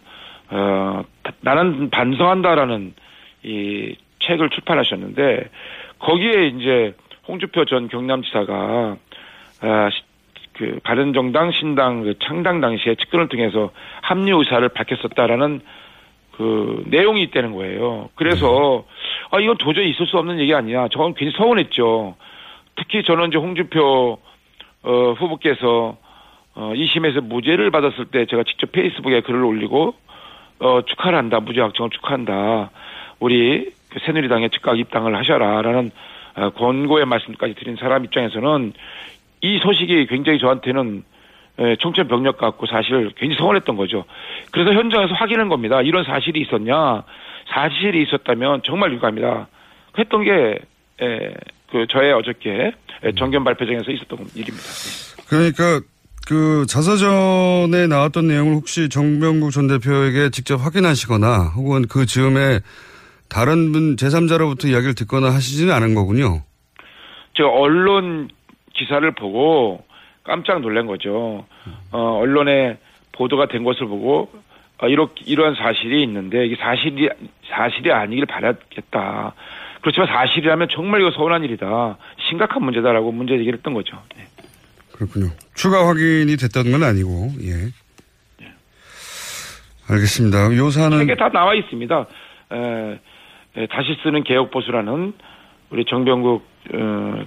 [0.52, 1.04] 어
[1.42, 2.94] 나는 반성한다라는
[3.42, 5.50] 이 책을 출판하셨는데
[5.98, 6.94] 거기에 이제
[7.28, 8.98] 홍주표 전 경남지사가
[9.62, 9.90] 아,
[10.54, 15.62] 그 바른정당 신당 그 창당 당시에 측근을 통해서 합류 의사를 밝혔었다라는
[16.38, 18.10] 그 내용이 있다는 거예요.
[18.16, 18.86] 그래서
[19.32, 20.88] 아 이건 도저히 있을 수 없는 얘기 아니야.
[20.90, 22.16] 저건 괜히 서운했죠.
[22.76, 24.18] 특히 저는 이제 홍준표
[24.84, 25.98] 어, 후보께서
[26.56, 29.96] 어, 2심에서 무죄를 받았을 때 제가 직접 페이스북에 글을 올리고
[30.60, 31.40] 어, 축하를 한다.
[31.40, 32.72] 무죄 확정을 축하한다.
[33.20, 35.92] 우리 그 새누리당에 즉각 입당을 하셔라라는
[36.36, 38.74] 어, 권고의 말씀까지 드린 사람 입장에서는
[39.42, 41.04] 이 소식이 굉장히 저한테는
[41.80, 44.06] 청천벽력 같고 사실 굉장히 서운했던 거죠.
[44.52, 45.82] 그래서 현장에서 확인한 겁니다.
[45.82, 47.04] 이런 사실이 있었냐?
[47.54, 49.48] 사실이 있었다면 정말 유감이다.
[49.98, 50.60] 했던 게,
[51.02, 51.34] 에,
[51.72, 52.74] 그, 저의 어저께
[53.18, 54.66] 정견 발표장에서 있었던 일입니다.
[55.30, 55.82] 그러니까
[56.28, 62.60] 그 자서전에 나왔던 내용을 혹시 정병국 전 대표에게 직접 확인하시거나 혹은 그 즈음에
[63.30, 66.42] 다른 분 제3자로부터 이야기를 듣거나 하시지는 않은 거군요.
[67.36, 68.30] 제가 언론
[68.74, 69.84] 기사를 보고
[70.26, 71.46] 깜짝 놀란 거죠.
[71.92, 72.78] 어, 언론에
[73.14, 74.30] 보도가 된 것을 보고
[74.80, 77.10] 어, 이렇게 이러한 사실이 있는데 이게 사실이
[77.48, 79.34] 사실이 아니길 바랐겠다.
[79.82, 81.98] 그렇지만 사실이라면 정말 이거 서운한 일이다.
[82.28, 84.02] 심각한 문제다라고 문제 제기를 했던 거죠.
[84.18, 84.26] 네.
[84.92, 85.30] 그렇군요.
[85.54, 87.54] 추가 확인이 됐던 건 아니고 예.
[88.40, 88.52] 네.
[89.88, 90.56] 알겠습니다.
[90.56, 92.06] 요사는 책에 다 나와 있습니다.
[92.52, 93.00] 에,
[93.58, 95.14] 에, 다시 쓰는 개혁 보수라는
[95.70, 96.55] 우리 정병국 어,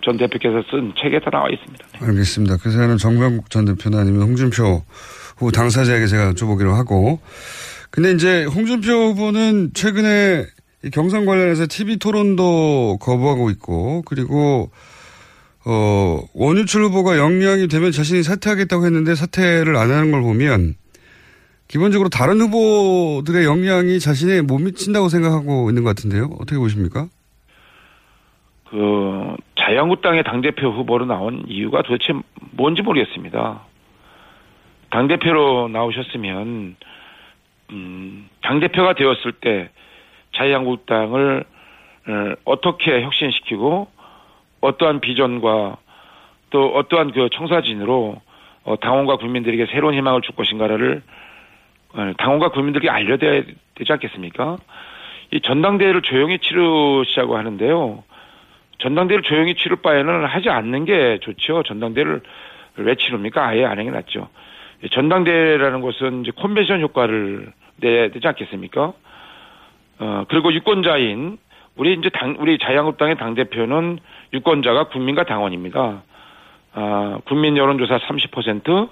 [0.05, 1.85] 전 대표께서 쓴 책에 다 나와 있습니다.
[2.01, 2.07] 네.
[2.07, 2.57] 알겠습니다.
[2.59, 4.83] 그 사연은 정병국 전 대표나 아니면 홍준표
[5.37, 7.21] 후보 당사자에게 제가 여쭤보기로 하고.
[7.91, 10.47] 근데 이제 홍준표 후보는 최근에
[10.93, 14.71] 경선 관련해서 TV 토론도 거부하고 있고, 그리고,
[15.65, 20.75] 어, 원유철 후보가 영향이 되면 자신이 사퇴하겠다고 했는데 사퇴를 안 하는 걸 보면,
[21.67, 26.31] 기본적으로 다른 후보들의 영향이 자신에 못 미친다고 생각하고 있는 것 같은데요.
[26.39, 27.09] 어떻게 보십니까?
[28.71, 32.13] 그 자유한국당의 당대표 후보로 나온 이유가 도대체
[32.53, 33.63] 뭔지 모르겠습니다.
[34.91, 36.77] 당대표로 나오셨으면
[37.71, 39.71] 음, 당대표가 되었을 때
[40.35, 41.45] 자유한국당을
[42.09, 43.89] 어, 어떻게 혁신시키고
[44.61, 45.77] 어떠한 비전과
[46.51, 48.21] 또 어떠한 그 청사진으로
[48.65, 51.03] 어, 당원과 국민들에게 새로운 희망을 줄 것인가를
[51.95, 54.59] 어, 당원과 국민들에게 알려야 되지 않겠습니까?
[55.31, 58.05] 이 전당대회를 조용히 치르시자고 하는데요.
[58.79, 61.63] 전당대회를 조용히 치를 바에는 하지 않는 게 좋죠.
[61.65, 62.23] 전당대회를
[62.77, 63.47] 왜 치릅니까?
[63.47, 64.29] 아예 안 하는 게 낫죠.
[64.93, 68.93] 전당대회라는 것은 이제 컨벤션 효과를 내야 되지 않겠습니까?
[70.01, 71.39] 어, 그리고 유권자인
[71.77, 73.99] 우리 이제 당, 우리 자유한국당의 당대표는
[74.33, 76.03] 유권자가 국민과 당원입니다.
[76.75, 78.89] 어, 국민 여론조사 30%,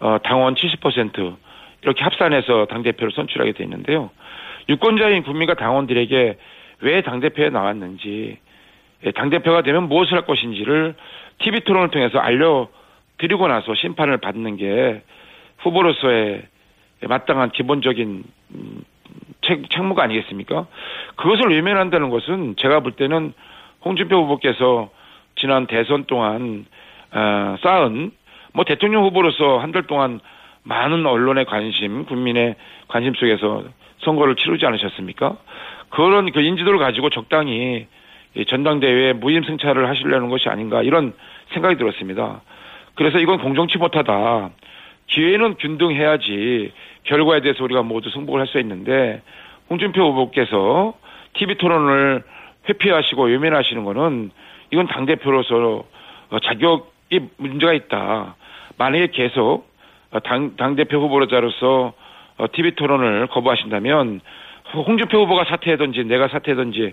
[0.00, 1.36] 어, 당원 70%
[1.82, 4.10] 이렇게 합산해서 당대표를 선출하게 돼 있는데요.
[4.68, 6.38] 유권자인 국민과 당원들에게
[6.80, 8.49] 왜 당대표에 나왔는지, 예,
[9.14, 10.94] 당대표가 되면 무엇을 할 것인지를
[11.38, 15.02] TV 토론을 통해서 알려드리고 나서 심판을 받는 게
[15.58, 16.42] 후보로서의
[17.08, 18.24] 마땅한 기본적인
[18.54, 18.84] 음,
[19.42, 20.66] 책, 책무가 아니겠습니까?
[21.16, 23.32] 그것을 외면한다는 것은 제가 볼 때는
[23.84, 24.90] 홍준표 후보께서
[25.36, 26.66] 지난 대선 동안
[27.12, 28.12] 어, 쌓은
[28.52, 30.20] 뭐 대통령 후보로서 한 달 동안
[30.62, 32.56] 많은 언론의 관심, 국민의
[32.88, 33.64] 관심 속에서
[33.98, 35.36] 선거를 치르지 않으셨습니까?
[35.88, 37.86] 그런 그 인지도를 가지고 적당히
[38.46, 41.12] 전당대회에 무임승차를 하시려는 것이 아닌가 이런
[41.52, 42.42] 생각이 들었습니다.
[42.94, 44.50] 그래서 이건 공정치 못하다.
[45.06, 46.72] 기회는 균등해야지
[47.04, 49.22] 결과에 대해서 우리가 모두 승복을 할 수 있는데
[49.68, 50.94] 홍준표 후보께서
[51.34, 52.22] TV 토론을
[52.68, 54.30] 회피하시고 외면하시는 거는
[54.70, 55.84] 이건 당대표로서
[56.42, 58.36] 자격이 문제가 있다.
[58.76, 59.68] 만약에 계속
[60.24, 61.92] 당, 당대표 후보자로서
[62.52, 64.20] TV 토론을 거부하신다면
[64.74, 66.92] 홍준표 후보가 사퇴하든지 내가 사퇴하든지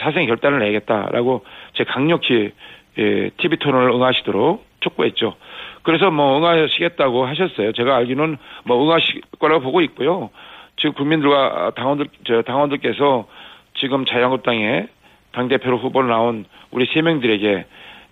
[0.00, 1.44] 사생 결단을 내겠다라고
[1.74, 2.52] 제 강력히
[2.98, 5.36] 예, TV 토론을 응하시도록 촉구했죠.
[5.82, 7.72] 그래서 뭐 응하시겠다고 하셨어요.
[7.72, 10.30] 제가 알기는 뭐 응하실 거라고 보고 있고요.
[10.76, 13.26] 지금 국민들과 당원들 저 당원들께서
[13.74, 14.88] 지금 자유한국당에
[15.32, 17.64] 당 대표로 후보로 나온 우리 세 명들에게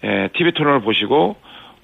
[0.04, 1.36] 예, TV 토론을 보시고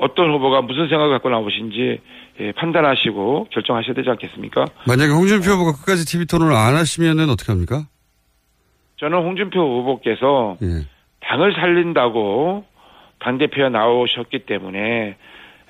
[0.03, 2.01] 어떤 후보가 무슨 생각을 갖고 나오신지
[2.41, 4.65] 예, 판단하시고 결정하셔야 되지 않겠습니까?
[4.89, 7.87] 만약에 홍준표 후보가 끝까지 TV 토론을 안 하시면은 어떻게 합니까?
[8.99, 10.87] 저는 홍준표 후보께서 예.
[11.21, 12.65] 당을 살린다고
[13.21, 15.17] 당 대표에 나오셨기 때문에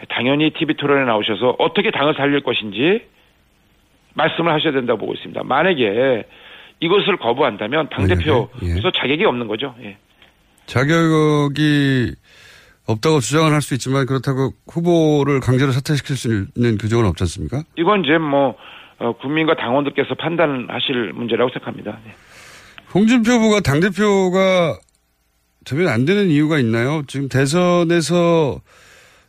[0.08, 3.04] 당연히 TV 토론에 나오셔서 어떻게 당을 살릴 것인지
[4.14, 5.42] 말씀을 하셔야 된다고 보고 있습니다.
[5.44, 6.24] 만약에
[6.80, 8.92] 이것을 거부한다면 당대표에서 예.
[8.98, 9.74] 자격이 없는 거죠.
[9.82, 9.98] 예.
[10.64, 12.14] 자격이
[12.86, 17.62] 없다고 주장을 할 수 있지만 그렇다고 후보를 강제로 사퇴시킬 수 있는 규정은 없지 않습니까?
[17.78, 18.56] 이건 이제 뭐
[18.98, 21.98] 어, 국민과 당원들께서 판단하실 문제라고 생각합니다.
[22.04, 22.12] 네.
[22.94, 24.78] 홍준표 후보가 당대표가
[25.64, 27.02] 되면 안 되는 이유가 있나요?
[27.06, 28.60] 지금 대선에서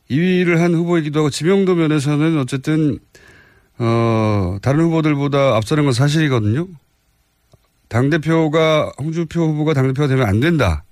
[0.10, 3.00] 2위를 한 후보이기도 하고 지명도 면에서는 어쨌든
[3.80, 6.68] 어, 다른 후보들보다 앞서는 건 사실이거든요.
[7.88, 10.84] 당대표가, 홍준표 후보가 당대표가 되면 안 된다.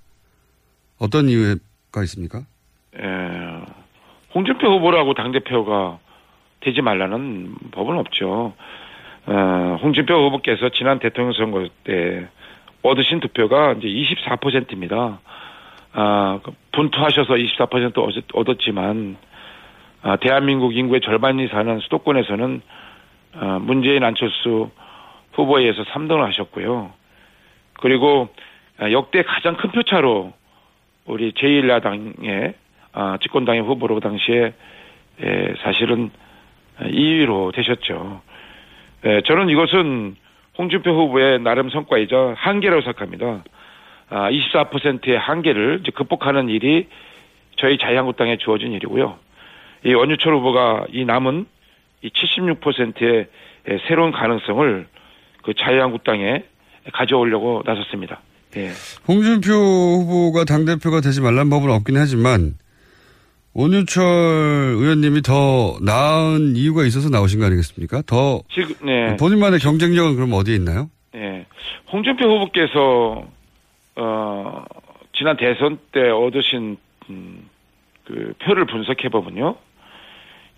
[0.97, 2.45] 어떤 이유가 있습니까?
[4.31, 5.99] 예, 홍준표 후보라고 당대표가
[6.61, 8.53] 되지 말라는 법은 없죠.
[9.27, 12.27] 어, 홍준표 후보께서 지난 대통령 선거 때
[12.83, 15.19] 얻으신 득표가 이제 24%입니다.
[15.93, 19.17] 아, 그 분투하셔서 24% 얻었지만,
[20.01, 22.61] 아, 대한민국 인구의 절반이 사는 수도권에서는
[23.33, 24.71] 아, 문재인 안철수
[25.33, 26.91] 후보에 의해서 3등을 하셨고요.
[27.73, 28.29] 그리고
[28.79, 30.33] 아, 역대 가장 큰 표차로
[31.05, 32.60] 우리 제1야당의
[32.93, 34.53] 아, 집권당의 후보로 그 당시에
[35.21, 36.11] 에, 사실은
[36.79, 38.21] 2위로 되셨죠.
[39.05, 40.15] 에, 저는 이것은
[40.57, 43.43] 홍준표 후보의 나름 성과이자 한계라고 생각합니다.
[44.09, 46.87] 아, 24%의 한계를 극복하는 일이
[47.57, 49.17] 저희 자유한국당에 주어진 일이고요.
[49.85, 51.45] 이 원유철 후보가 이 남은
[52.01, 53.27] 이 76%의
[53.87, 54.87] 새로운 가능성을
[55.43, 56.43] 그 자유한국당에
[56.93, 58.21] 가져오려고 나섰습니다.
[58.57, 58.71] 예.
[59.07, 62.55] 홍준표 후보가 당대표가 되지 말란 법은 없긴 하지만
[63.53, 64.03] 원유철
[64.77, 68.01] 의원님이 더 나은 이유가 있어서 나오신 거 아니겠습니까?
[68.05, 69.17] 더 지금 네.
[69.17, 70.89] 본인만의 경쟁력은 그럼 어디에 있나요?
[71.13, 71.45] 네.
[71.91, 73.25] 홍준표 후보께서
[73.97, 74.65] 어,
[75.13, 76.77] 지난 대선 때 얻으신
[77.09, 77.49] 음,
[78.05, 79.55] 그 표를 분석해 보면요.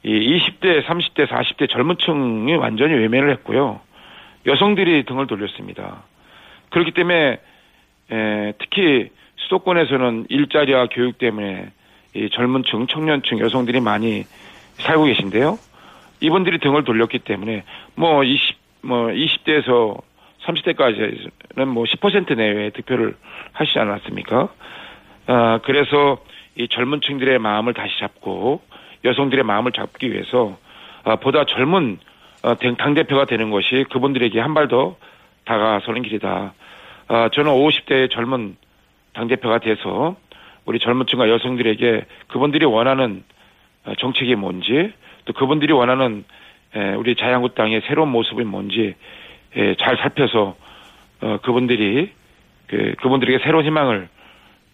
[0.03, 3.79] 이 20대, 30대, 40대 젊은 층이 완전히 외면을 했고요.
[4.45, 6.03] 여성들이 등을 돌렸습니다.
[6.69, 7.39] 그렇기 때문에
[8.11, 11.71] 에, 특히 수도권에서는 일자리와 교육 때문에
[12.15, 14.23] 이 젊은 층, 청년층 여성들이 많이
[14.75, 15.57] 살고 계신데요.
[16.19, 17.63] 이분들이 등을 돌렸기 때문에
[17.95, 20.01] 뭐 20, 뭐 20대에서
[20.45, 23.15] 30대까지는 뭐 10% 내외의 득표를
[23.53, 24.49] 하시지 않았습니까?
[25.27, 26.17] 아, 그래서
[26.55, 28.61] 이 젊은 층들의 마음을 다시 잡고
[29.05, 30.57] 여성들의 마음을 잡기 위해서
[31.03, 31.97] 아, 보다 젊은
[32.43, 34.95] 어, 당대표가 되는 것이 그분들에게 한 발 더
[35.45, 36.53] 다가서는 길이다.
[37.07, 38.55] 아, 저는 50대의 젊은
[39.13, 40.15] 당대표가 돼서
[40.65, 43.23] 우리 젊은 층과 여성들에게 그분들이 원하는
[43.85, 44.93] 어, 정책이 뭔지
[45.25, 46.25] 또 그분들이 원하는
[46.97, 48.95] 우리 자유한국당의 새로운 모습이 뭔지
[49.77, 50.55] 잘 살펴서
[51.21, 52.11] 어, 그분들이
[52.67, 54.09] 그, 그분들에게 새로운 희망을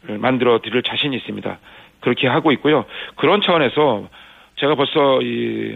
[0.08, 1.60] 만들어 드릴 자신이 있습니다.
[2.00, 2.86] 그렇게 하고 있고요.
[3.16, 4.08] 그런 차원에서
[4.56, 5.76] 제가 벌써 이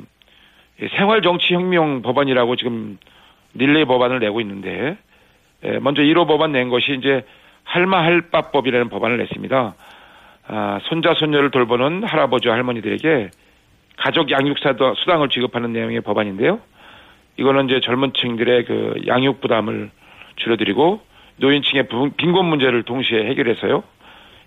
[0.95, 2.97] 생활정치혁명 법안이라고 지금
[3.53, 4.97] 릴레이 법안을 내고 있는데
[5.81, 7.23] 먼저 1호 법안 낸 것이 이제
[7.65, 9.75] 할마할바법이라는 법안을 냈습니다.
[10.47, 13.29] 아, 손자 손녀를 돌보는 할아버지와 할머니들에게
[13.97, 16.59] 가족 양육 사도 수당을 지급하는 내용의 법안인데요.
[17.37, 19.89] 이거는 이제 젊은 층들의 그 양육 부담을
[20.35, 21.01] 줄여드리고
[21.37, 21.87] 노인층의
[22.17, 23.83] 빈곤 문제를 동시에 해결해서요.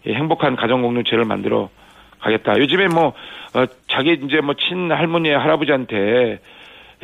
[0.07, 1.69] 행복한 가정 공동체를 만들어
[2.21, 2.59] 가겠다.
[2.59, 3.13] 요즘에 뭐
[3.55, 6.39] 어, 자기 이제 뭐 친할머니 할아버지한테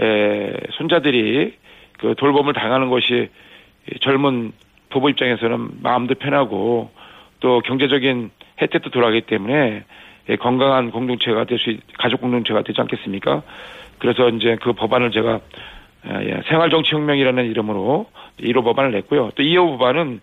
[0.01, 1.55] 에, 손자들이
[1.99, 3.29] 그 돌봄을 당하는 것이
[4.01, 4.53] 젊은
[4.91, 6.91] 부부 입장에서는 마음도 편하고
[7.41, 8.31] 또 경제적인
[8.63, 9.85] 혜택도 돌아가기 때문에
[10.41, 13.43] 건강한 공동체가 될 수, 가족 공동체가 되지 않겠습니까?
[13.99, 15.41] 그래서 이제 그 법안을 제가
[16.05, 18.07] 예, 생활정치혁명이라는 이름으로
[18.41, 19.31] 1호 법안을 냈고요.
[19.37, 20.21] 또 2호 법안은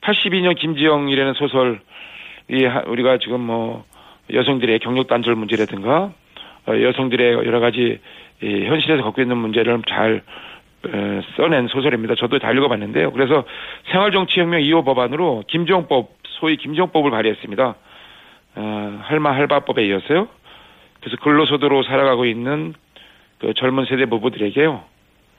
[0.00, 1.80] 82년 김지영이라는 소설,
[2.48, 3.84] 이 우리가 지금 뭐
[4.32, 6.12] 여성들의 경력 단절 문제라든가
[6.66, 8.00] 어, 여성들의 여러 가지
[8.40, 10.22] 현실에서 겪고 있는 문제를 잘
[11.36, 12.14] 써낸 소설입니다.
[12.14, 13.10] 저도 다 읽어봤는데요.
[13.12, 13.44] 그래서
[13.90, 17.74] 생활정치혁명 2호 법안으로 김정법, 소위 김정법을 발의했습니다.
[18.56, 20.28] 어, 할마 할바법에 이어서요.
[21.00, 22.74] 그래서 근로소득으로 살아가고 있는
[23.38, 24.82] 그 젊은 세대 부부들에게요.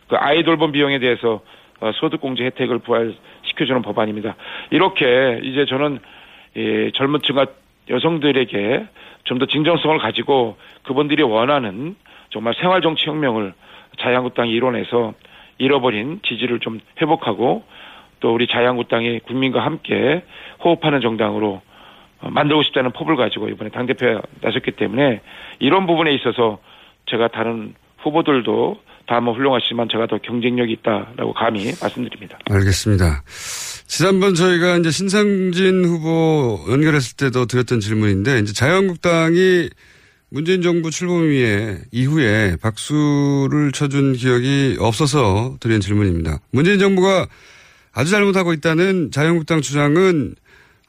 [0.07, 1.41] 그 아이 돌봄 비용에 대해서
[1.81, 4.35] 어, 소득공제 혜택을 부활시켜주는 법안입니다.
[4.71, 5.99] 이렇게 이제 저는
[6.55, 7.47] 이 젊은 층과
[7.89, 8.87] 여성들에게
[9.25, 11.95] 좀 더 진정성을 가지고 그분들이 원하는
[12.31, 13.53] 정말 생활정치혁명을
[13.99, 15.13] 자유한국당이 이뤄내서
[15.57, 17.63] 잃어버린 지지를 좀 회복하고
[18.19, 20.23] 또 우리 자유한국당이 국민과 함께
[20.63, 21.61] 호흡하는 정당으로
[22.21, 25.21] 어, 만들고 싶다는 포부를 가지고 이번에 당대표에 나섰기 때문에
[25.59, 26.59] 이런 부분에 있어서
[27.09, 32.37] 제가 다른 후보들도 다뭐 훌륭하시지만 제가 더 경쟁력이 있다라고 감히 말씀드립니다.
[32.49, 33.23] 알겠습니다.
[33.87, 39.69] 지난번 저희가 이제 신상진 후보 연결했을 때도 드렸던 질문인데 이제 자유한국당이
[40.29, 46.37] 문재인 정부 출범 위에 이후에 박수를 쳐준 기억이 없어서 드린 질문입니다.
[46.51, 47.25] 문재인 정부가
[47.93, 50.35] 아주 잘못하고 있다는 자유한국당 주장은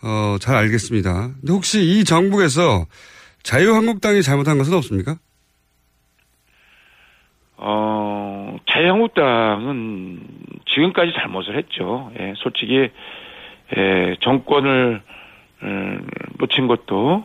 [0.03, 1.31] 어, 잘 알겠습니다.
[1.41, 2.87] 근데 혹시 이 정부에서
[3.43, 5.17] 자유한국당이 잘못한 것은 없습니까?
[7.57, 10.21] 어, 자유한국당은
[10.75, 12.11] 지금까지 잘못을 했죠.
[12.19, 12.91] 예, 솔직히,
[13.77, 15.03] 예, 정권을,
[15.63, 16.07] 음,
[16.39, 17.25] 놓친 것도,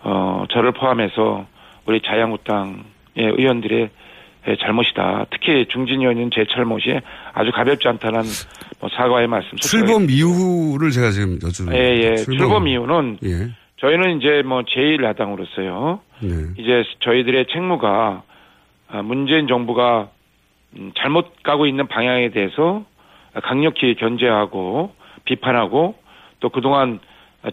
[0.00, 1.46] 어, 저를 포함해서
[1.86, 2.74] 우리 자유한국당의
[3.16, 3.90] 의원들의 예,
[4.60, 5.26] 잘못이다.
[5.30, 7.00] 특히 중진 의원인 제 잘못이
[7.32, 8.22] 아주 가볍지 않다는
[8.80, 9.56] 뭐 사과의 말씀.
[9.58, 11.74] 출범 이후를 제가 지금 여쭈는.
[11.74, 12.16] 예, 예.
[12.16, 13.50] 출범, 출범 이후는 예.
[13.78, 16.00] 저희는 이제 뭐 제1야당으로서요.
[16.20, 16.28] 네.
[16.56, 18.22] 이제 저희들의 책무가
[18.88, 20.08] 아, 문재인 정부가
[20.76, 22.84] 음, 잘못 가고 있는 방향에 대해서
[23.42, 24.92] 강력히 견제하고
[25.24, 25.94] 비판하고
[26.40, 27.00] 또 그동안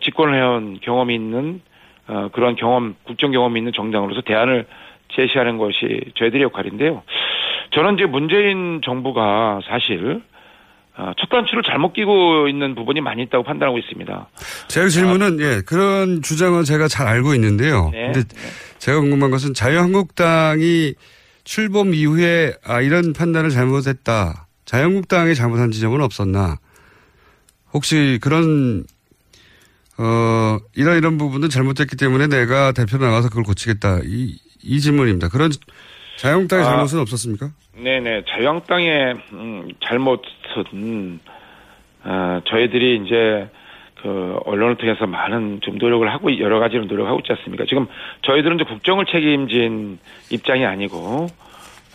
[0.01, 1.61] 집권을 해온 경험이 있는
[2.07, 4.65] 어, 그런 경험, 국정 경험이 있는 정당으로서 대안을
[5.15, 7.03] 제시하는 것이 저희들의 역할인데요.
[7.71, 10.21] 저는 이제 문재인 정부가 사실
[10.99, 14.29] 어, 첫 단추를 잘못 끼고 있는 부분이 많이 있다고 판단하고 있습니다.
[14.67, 17.89] 제 질문은 아, 예 그런 주장은 제가 잘 알고 있는데요.
[17.93, 18.49] 네, 근데 네.
[18.79, 20.95] 제가 궁금한 것은 자유한국당이
[21.45, 24.47] 출범 이후에 아 이런 판단을 잘못했다.
[24.65, 26.57] 자유한국당이 잘못한 지점은 없었나?
[27.73, 28.83] 혹시 그런
[29.97, 33.99] 어 이런 이런 부분은 잘못됐기 때문에 내가 대표 나가서 그걸 고치겠다.
[34.03, 35.29] 이, 이 질문입니다.
[35.29, 35.51] 그런
[36.17, 37.51] 자유한국당의 아, 잘못은 없었습니까?
[37.77, 38.23] 네네.
[38.29, 41.19] 자유한국당의 음, 잘못은
[42.03, 43.49] 어, 저희들이 이제
[44.01, 47.65] 그 언론을 통해서 많은 좀 노력을 하고 여러 가지로 노력하고 있지 않습니까?
[47.67, 47.87] 지금
[48.23, 49.99] 저희들은 이제 국정을 책임진
[50.29, 51.27] 입장이 아니고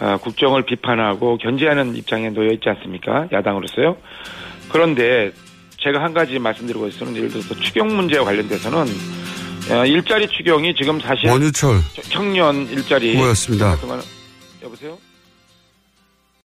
[0.01, 3.29] 어, 국정을 비판하고 견제하는 입장에 놓여 있지 않습니까?
[3.33, 3.97] 야당으로서요.
[4.71, 5.33] 그런데
[5.79, 8.87] 제가 한 가지 말씀드리고 있어는 예를 들어서 추경 문제와 관련돼서는
[9.71, 13.79] 어, 일자리 추경이 지금 사실 원유철 청년 일자리 뭐였습니다.
[14.63, 14.99] 여보세요?